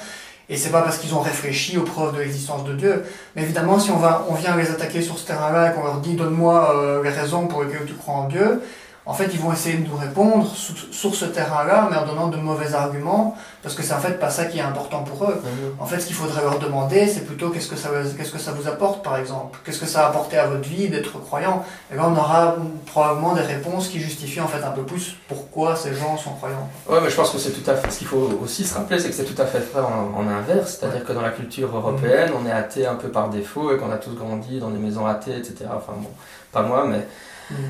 Et 0.49 0.57
c'est 0.57 0.71
pas 0.71 0.81
parce 0.81 0.97
qu'ils 0.97 1.13
ont 1.15 1.21
réfléchi 1.21 1.77
aux 1.77 1.83
preuves 1.83 2.15
de 2.15 2.19
l'existence 2.19 2.65
de 2.65 2.73
Dieu. 2.73 3.03
Mais 3.35 3.43
évidemment, 3.43 3.79
si 3.79 3.91
on, 3.91 3.97
va, 3.97 4.25
on 4.29 4.33
vient 4.33 4.55
les 4.57 4.69
attaquer 4.69 5.01
sur 5.01 5.17
ce 5.17 5.25
terrain-là 5.25 5.71
et 5.71 5.73
qu'on 5.73 5.83
leur 5.83 5.99
dit 5.99 6.15
donne-moi 6.15 6.75
euh, 6.75 7.03
les 7.03 7.09
raisons 7.09 7.47
pour 7.47 7.63
lesquelles 7.63 7.85
tu 7.85 7.93
crois 7.93 8.15
en 8.15 8.27
Dieu, 8.27 8.61
en 9.05 9.13
fait, 9.13 9.29
ils 9.33 9.39
vont 9.39 9.51
essayer 9.51 9.77
de 9.77 9.87
nous 9.87 9.97
répondre 9.97 10.47
sur, 10.55 10.75
sur 10.91 11.13
ce 11.13 11.25
terrain-là, 11.25 11.89
mais 11.91 11.97
en 11.97 12.05
donnant 12.05 12.27
de 12.29 12.37
mauvais 12.37 12.73
arguments, 12.73 13.35
parce 13.61 13.75
que 13.75 13.83
c'est 13.83 13.93
en 13.93 13.99
fait 13.99 14.17
pas 14.17 14.29
ça 14.29 14.45
qui 14.45 14.59
est 14.59 14.61
important 14.61 15.03
pour 15.03 15.29
eux. 15.29 15.41
En 15.77 15.85
fait, 15.85 15.99
ce 15.99 16.05
qu'il 16.05 16.15
faudrait 16.15 16.41
leur 16.41 16.57
demander, 16.57 17.07
c'est 17.07 17.25
plutôt 17.25 17.49
qu'est-ce 17.49 17.67
que, 17.67 17.75
ça, 17.75 17.89
qu'est-ce 18.17 18.31
que 18.31 18.37
ça 18.39 18.53
vous 18.53 18.67
apporte, 18.69 19.03
par 19.03 19.17
exemple? 19.17 19.59
Qu'est-ce 19.65 19.79
que 19.79 19.85
ça 19.85 20.05
a 20.05 20.09
apporté 20.09 20.37
à 20.37 20.47
votre 20.47 20.67
vie 20.67 20.87
d'être 20.87 21.19
croyant? 21.19 21.65
Et 21.91 21.97
là, 21.97 22.03
on 22.07 22.15
aura 22.15 22.55
probablement 22.85 23.33
des 23.33 23.41
réponses 23.41 23.89
qui 23.89 23.99
justifient 23.99 24.41
en 24.41 24.47
fait 24.47 24.63
un 24.63 24.71
peu 24.71 24.83
plus 24.83 25.17
pourquoi 25.27 25.75
ces 25.75 25.93
gens 25.93 26.15
sont 26.15 26.31
croyants. 26.31 26.69
Ouais, 26.87 26.99
mais 27.03 27.09
je 27.09 27.15
pense 27.15 27.31
que 27.31 27.37
c'est 27.37 27.51
tout 27.51 27.69
à 27.69 27.75
fait. 27.75 27.91
Ce 27.91 27.97
qu'il 27.97 28.07
faut 28.07 28.39
aussi 28.41 28.63
se 28.63 28.73
rappeler, 28.73 28.99
c'est 28.99 29.09
que 29.09 29.15
c'est 29.15 29.25
tout 29.25 29.41
à 29.41 29.45
fait 29.45 29.59
vrai 29.59 29.81
en, 29.81 30.17
en 30.17 30.27
inverse. 30.29 30.77
C'est-à-dire 30.79 31.03
que 31.03 31.11
dans 31.11 31.21
la 31.21 31.31
culture 31.31 31.75
européenne, 31.75 32.31
on 32.41 32.47
est 32.47 32.51
athée 32.51 32.85
un 32.85 32.95
peu 32.95 33.09
par 33.09 33.29
défaut 33.29 33.73
et 33.73 33.77
qu'on 33.77 33.91
a 33.91 33.97
tous 33.97 34.13
grandi 34.13 34.59
dans 34.59 34.69
des 34.69 34.79
maisons 34.79 35.05
athées, 35.05 35.35
etc. 35.37 35.65
Enfin 35.75 35.93
bon, 35.97 36.09
pas 36.53 36.61
moi, 36.61 36.85
mais 36.87 37.05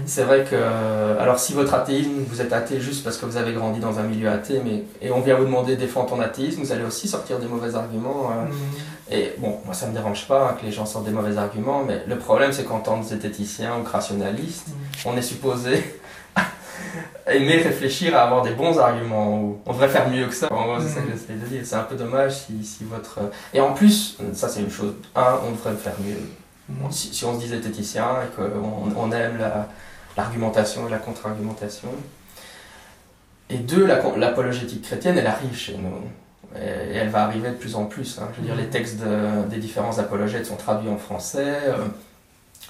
c'est 0.06 0.24
vrai 0.24 0.46
que. 0.50 0.56
Alors, 1.19 1.39
si 1.39 1.54
votre 1.54 1.74
athéisme, 1.74 2.12
vous 2.28 2.41
êtes 2.41 2.54
athée 2.54 2.80
juste 2.80 3.04
parce 3.04 3.17
que 3.17 3.26
vous 3.26 3.38
avez 3.38 3.54
grandi 3.54 3.80
dans 3.80 4.00
un 4.00 4.04
milieu 4.04 4.30
athée, 4.30 4.62
mais 4.63 4.84
et 5.02 5.12
on 5.12 5.22
vient 5.22 5.36
vous 5.36 5.46
demander 5.46 5.76
défendre 5.76 6.10
ton 6.10 6.19
athéisme, 6.22 6.62
vous 6.62 6.72
allez 6.72 6.84
aussi 6.84 7.08
sortir 7.08 7.39
des 7.39 7.48
mauvais 7.48 7.76
arguments. 7.76 8.32
euh, 8.32 8.46
Mm. 8.46 9.13
et 9.13 9.34
bon, 9.38 9.60
moi 9.65 9.74
ça 9.74 9.88
me 9.88 9.93
dérange 9.93 10.28
pas 10.28 10.50
hein, 10.50 10.58
que 10.60 10.65
les 10.65 10.72
gens 10.72 10.86
sortent 10.86 11.06
des 11.06 11.12
mauvais 11.12 11.38
arguments, 11.38 11.84
mais 11.86 12.04
le 12.08 12.17
problème 12.17 12.52
c'est 12.54 12.63
qu'en 12.63 12.80
tant 12.80 13.00
que 13.00 13.06
zététicien 13.08 13.78
ou 13.80 13.84
que 13.84 13.89
rationaliste, 13.89 14.67
on 15.06 15.15
est 15.17 15.22
supposé 15.22 15.84
aimer 17.28 17.58
réfléchir 17.58 18.15
à 18.15 18.24
avoir 18.24 18.41
des 18.43 18.52
bons 18.52 18.78
arguments. 18.80 19.39
Ou 19.41 19.60
on 19.65 19.72
devrait 19.74 19.89
faire 19.89 20.10
mieux 20.10 20.28
que 20.28 20.34
ça. 20.36 20.52
En 20.52 20.65
gros, 20.65 20.80
c'est 20.82 20.89
ça 20.89 21.02
que 21.02 21.12
j'essaie 21.12 21.34
de 21.34 21.46
dire. 21.46 21.62
C'est 21.63 21.76
un 21.76 21.84
peu 21.84 21.96
dommage 21.96 22.34
si, 22.36 22.63
si 22.63 22.84
votre. 22.84 23.19
Et 23.54 23.62
en 23.62 23.72
plus, 23.74 24.17
ça 24.34 24.50
c'est 24.50 24.60
une 24.62 24.69
chose. 24.72 24.93
Un, 25.15 25.38
on 25.48 25.52
devrait 25.52 25.72
le 25.72 25.78
faire 25.78 25.96
mieux. 26.06 26.17
Si, 26.91 27.13
si 27.13 27.26
on 27.26 27.36
se 27.36 27.39
dit 27.43 27.47
zététicien 27.49 28.08
et 28.23 28.36
qu'on 28.36 28.93
on 28.97 29.12
aime 29.12 29.38
la- 29.38 29.67
l'argumentation 30.17 30.88
et 30.88 30.91
la 30.91 30.97
contre-argumentation. 30.99 31.89
Et 33.49 33.58
deux, 33.58 33.86
la 33.86 34.02
l'apologétique 34.17 34.84
chrétienne, 34.84 35.17
elle 35.17 35.28
arrive 35.28 35.56
chez 35.56 35.78
nous. 35.78 36.08
Et, 36.56 36.93
et 36.93 36.95
elle 36.97 37.10
va 37.10 37.23
arriver 37.23 37.49
de 37.49 37.56
plus 37.56 37.76
en 37.76 37.86
plus. 37.86 38.19
hein. 38.19 38.28
Je 38.36 38.39
veux 38.41 38.45
dire, 38.47 38.56
les 38.56 38.67
textes 38.69 38.99
de- 38.99 39.47
des 39.49 39.58
différents 39.58 39.97
apologètes 39.99 40.45
sont 40.45 40.56
traduits 40.56 40.89
en 40.89 40.97
français. 40.97 41.58
Euh, 41.67 41.86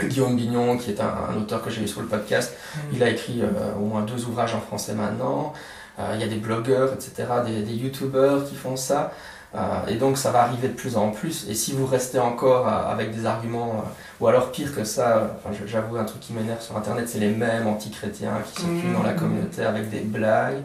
Guillaume 0.07 0.35
Bignon, 0.35 0.77
qui 0.77 0.89
est 0.91 0.99
un, 1.01 1.13
un 1.31 1.37
auteur 1.37 1.61
que 1.63 1.69
j'ai 1.69 1.83
eu 1.83 1.87
sur 1.87 2.01
le 2.01 2.07
podcast, 2.07 2.51
il 2.93 3.03
a 3.03 3.09
écrit 3.09 3.41
euh, 3.43 3.75
au 3.75 3.85
moins 3.85 4.01
deux 4.01 4.25
ouvrages 4.25 4.55
en 4.55 4.59
français 4.61 4.95
maintenant. 4.95 5.53
Euh, 5.99 6.11
il 6.15 6.21
y 6.21 6.23
a 6.23 6.27
des 6.27 6.37
blogueurs, 6.37 6.91
etc., 6.93 7.11
des, 7.45 7.61
des 7.61 7.73
youtubeurs 7.75 8.43
qui 8.49 8.55
font 8.55 8.75
ça. 8.75 9.11
Euh, 9.55 9.59
et 9.87 9.95
donc 9.95 10.17
ça 10.17 10.31
va 10.31 10.41
arriver 10.43 10.67
de 10.67 10.73
plus 10.73 10.97
en 10.97 11.11
plus. 11.11 11.47
Et 11.47 11.53
si 11.53 11.73
vous 11.73 11.85
restez 11.85 12.17
encore 12.19 12.67
euh, 12.67 12.91
avec 12.91 13.15
des 13.15 13.25
arguments, 13.27 13.73
euh, 13.85 13.89
ou 14.19 14.27
alors 14.27 14.51
pire 14.51 14.73
que 14.75 14.83
ça, 14.83 15.37
enfin, 15.45 15.55
j'avoue 15.67 15.97
un 15.97 16.05
truc 16.05 16.21
qui 16.21 16.33
m'énerve 16.33 16.61
sur 16.61 16.75
Internet, 16.75 17.07
c'est 17.07 17.19
les 17.19 17.29
mêmes 17.29 17.67
anti-chrétiens 17.67 18.33
qui 18.45 18.61
circulent 18.63 18.89
Mhm. 18.89 18.93
dans 18.95 19.03
la 19.03 19.13
communauté 19.13 19.63
avec 19.63 19.89
des 19.91 19.99
blagues. 19.99 20.63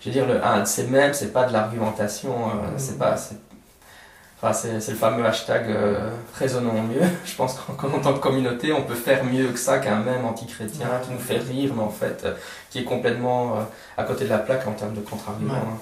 Je 0.00 0.06
veux 0.08 0.12
dire, 0.12 0.26
le, 0.26 0.42
un 0.42 0.60
de 0.60 0.64
ces 0.64 0.84
mêmes, 0.86 1.12
c'est 1.12 1.32
pas 1.32 1.44
de 1.44 1.52
l'argumentation, 1.52 2.32
euh, 2.48 2.68
c'est 2.78 2.98
pas... 2.98 3.16
c'est- 3.16 3.36
Enfin, 4.40 4.52
c'est 4.52 4.80
c'est 4.80 4.92
le 4.92 4.96
fameux 4.96 5.26
hashtag 5.26 5.64
euh, 5.68 6.10
raisonnons 6.38 6.80
mieux. 6.84 7.02
Je 7.24 7.34
pense 7.34 7.54
qu'en 7.58 7.72
qu'en 7.72 7.98
tant 7.98 8.12
que 8.14 8.20
communauté, 8.20 8.72
on 8.72 8.84
peut 8.84 8.94
faire 8.94 9.24
mieux 9.24 9.48
que 9.48 9.58
ça 9.58 9.78
qu'un 9.80 9.96
même 9.98 10.24
anti-chrétien 10.24 10.86
qui 11.02 11.10
nous 11.10 11.18
fait 11.18 11.38
rire, 11.38 11.72
mais 11.74 11.82
en 11.82 11.90
fait, 11.90 12.22
euh, 12.24 12.34
qui 12.70 12.78
est 12.78 12.84
complètement 12.84 13.54
à 13.96 14.04
côté 14.04 14.26
de 14.26 14.30
la 14.30 14.38
plaque 14.38 14.64
en 14.68 14.72
termes 14.74 14.94
de 14.94 15.00
contre-arguments. 15.00 15.54
Ouais. 15.54 15.58
hein. 15.60 15.78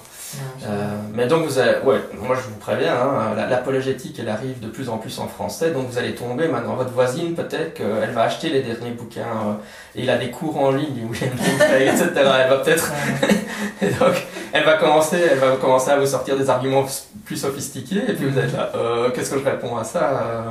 Euh, 0.65 0.95
mais 1.13 1.27
donc, 1.27 1.45
vous 1.45 1.57
avez, 1.57 1.79
ouais, 1.83 2.01
moi 2.21 2.35
je 2.35 2.41
vous 2.41 2.55
préviens, 2.59 2.95
hein, 2.95 3.35
l'apologétique 3.49 4.17
elle 4.19 4.29
arrive 4.29 4.59
de 4.59 4.67
plus 4.67 4.89
en 4.89 4.97
plus 4.97 5.19
en 5.19 5.27
français, 5.27 5.71
donc 5.71 5.87
vous 5.89 5.97
allez 5.97 6.15
tomber 6.15 6.47
maintenant. 6.47 6.75
Votre 6.75 6.91
voisine, 6.91 7.33
peut-être 7.33 7.75
qu'elle 7.75 8.11
va 8.11 8.23
acheter 8.23 8.49
les 8.49 8.61
derniers 8.61 8.91
bouquins, 8.91 9.21
euh, 9.21 9.53
et 9.95 10.03
il 10.03 10.09
a 10.09 10.17
des 10.17 10.29
cours 10.29 10.57
en 10.57 10.71
ligne, 10.71 11.07
William 11.09 11.31
etc. 11.81 12.09
Elle 12.15 12.49
va 12.49 12.57
peut-être. 12.57 12.91
et 13.81 13.87
donc, 13.87 14.27
elle 14.51 14.63
va, 14.63 14.73
commencer, 14.73 15.17
elle 15.31 15.39
va 15.39 15.55
commencer 15.55 15.91
à 15.91 15.97
vous 15.97 16.05
sortir 16.05 16.37
des 16.37 16.49
arguments 16.49 16.85
plus 17.25 17.37
sophistiqués, 17.37 18.03
et 18.07 18.13
puis 18.13 18.27
vous 18.27 18.37
êtes 18.37 18.53
là, 18.53 18.71
euh, 18.75 19.09
qu'est-ce 19.11 19.31
que 19.31 19.39
je 19.39 19.45
réponds 19.45 19.77
à 19.77 19.83
ça 19.83 20.43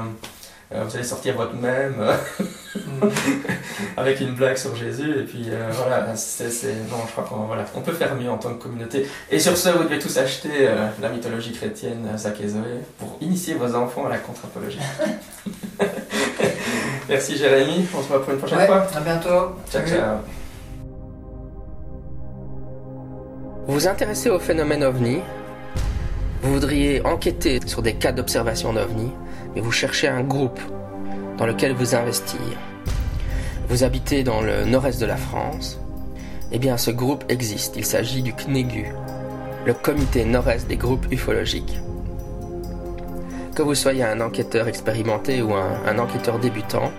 vous 0.70 0.96
allez 0.96 1.04
sortir 1.04 1.36
votre 1.36 1.54
même 1.54 1.94
mm. 2.74 3.08
avec 3.96 4.20
une 4.20 4.34
blague 4.34 4.56
sur 4.56 4.74
Jésus 4.74 5.20
et 5.20 5.22
puis 5.22 5.44
euh, 5.50 5.70
voilà 5.72 6.16
c'est 6.16 6.74
non 6.90 6.98
je 7.06 7.12
crois 7.12 7.24
qu'on 7.24 7.44
voilà 7.44 7.64
on 7.74 7.80
peut 7.80 7.92
faire 7.92 8.14
mieux 8.16 8.30
en 8.30 8.38
tant 8.38 8.52
que 8.54 8.62
communauté. 8.62 9.06
Et 9.30 9.38
sur 9.38 9.56
ce 9.56 9.68
vous 9.68 9.84
devez 9.84 9.98
tous 9.98 10.16
acheter 10.18 10.50
euh, 10.60 10.88
la 11.00 11.08
mythologie 11.08 11.52
chrétienne 11.52 12.08
Zach 12.16 12.40
et 12.40 12.48
Zoé 12.48 12.82
pour 12.98 13.16
initier 13.20 13.54
vos 13.54 13.74
enfants 13.74 14.06
à 14.06 14.10
la 14.10 14.18
contre-apologie. 14.18 14.80
Merci 17.08 17.36
Jérémy. 17.36 17.86
On 17.96 18.02
se 18.02 18.08
voit 18.08 18.22
pour 18.24 18.32
une 18.32 18.38
prochaine 18.38 18.66
fois. 18.66 18.86
à 18.94 19.00
bientôt. 19.00 19.56
Ciao 19.70 19.86
ciao. 19.86 20.16
Vous 23.66 23.74
vous 23.74 23.88
intéressez 23.88 24.30
au 24.30 24.38
phénomène 24.38 24.84
ovni? 24.84 25.20
Vous 26.42 26.54
voudriez 26.54 27.04
enquêter 27.04 27.60
sur 27.66 27.82
des 27.82 27.94
cas 27.94 28.12
d'observation 28.12 28.72
d'ovni 28.72 29.10
et 29.56 29.60
vous 29.60 29.72
cherchez 29.72 30.06
un 30.06 30.22
groupe 30.22 30.60
dans 31.38 31.46
lequel 31.46 31.72
vous 31.72 31.94
investir. 31.94 32.40
Vous 33.68 33.82
habitez 33.82 34.22
dans 34.22 34.40
le 34.40 34.64
nord-est 34.64 35.00
de 35.00 35.06
la 35.06 35.16
France, 35.16 35.80
eh 36.52 36.58
bien 36.58 36.76
ce 36.76 36.90
groupe 36.90 37.24
existe, 37.28 37.74
il 37.76 37.84
s'agit 37.84 38.22
du 38.22 38.32
CNEGU, 38.32 38.92
le 39.64 39.74
comité 39.74 40.24
nord-est 40.24 40.68
des 40.68 40.76
groupes 40.76 41.06
ufologiques. 41.10 41.80
Que 43.56 43.62
vous 43.62 43.74
soyez 43.74 44.04
un 44.04 44.20
enquêteur 44.20 44.68
expérimenté 44.68 45.42
ou 45.42 45.54
un, 45.54 45.80
un 45.86 45.98
enquêteur 45.98 46.38
débutant, 46.38 46.92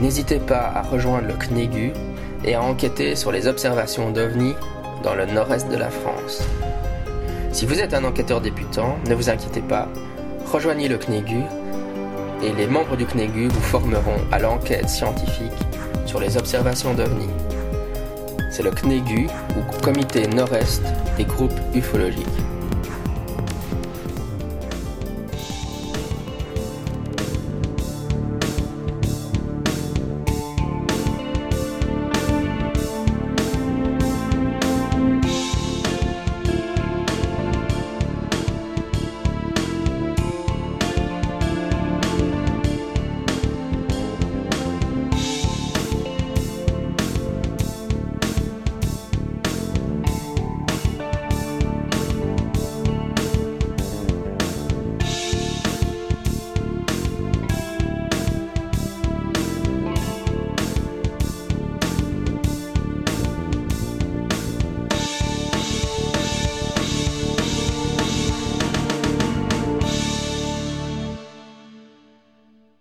n'hésitez 0.00 0.38
pas 0.38 0.72
à 0.74 0.82
rejoindre 0.82 1.28
le 1.28 1.34
CNEGU 1.34 1.92
et 2.44 2.54
à 2.54 2.62
enquêter 2.62 3.14
sur 3.14 3.30
les 3.30 3.46
observations 3.46 4.10
d'OVNI 4.10 4.54
dans 5.02 5.14
le 5.14 5.26
nord-est 5.26 5.70
de 5.70 5.76
la 5.76 5.90
France. 5.90 6.42
Si 7.52 7.66
vous 7.66 7.78
êtes 7.80 7.94
un 7.94 8.04
enquêteur 8.04 8.40
débutant, 8.40 8.96
ne 9.08 9.14
vous 9.14 9.30
inquiétez 9.30 9.60
pas, 9.60 9.88
rejoignez 10.50 10.88
le 10.88 10.98
CNEGU 10.98 11.42
et 12.46 12.52
les 12.52 12.68
membres 12.68 12.96
du 12.96 13.04
CNEGU 13.04 13.48
vous 13.48 13.60
formeront 13.60 14.20
à 14.30 14.38
l'enquête 14.38 14.88
scientifique 14.88 15.52
sur 16.06 16.20
les 16.20 16.36
observations 16.36 16.94
d'OVNI. 16.94 17.28
C'est 18.52 18.62
le 18.62 18.70
CNEGU 18.70 19.26
ou 19.56 19.82
Comité 19.82 20.28
Nord-Est 20.28 20.82
des 21.16 21.24
groupes 21.24 21.58
ufologiques. 21.74 22.24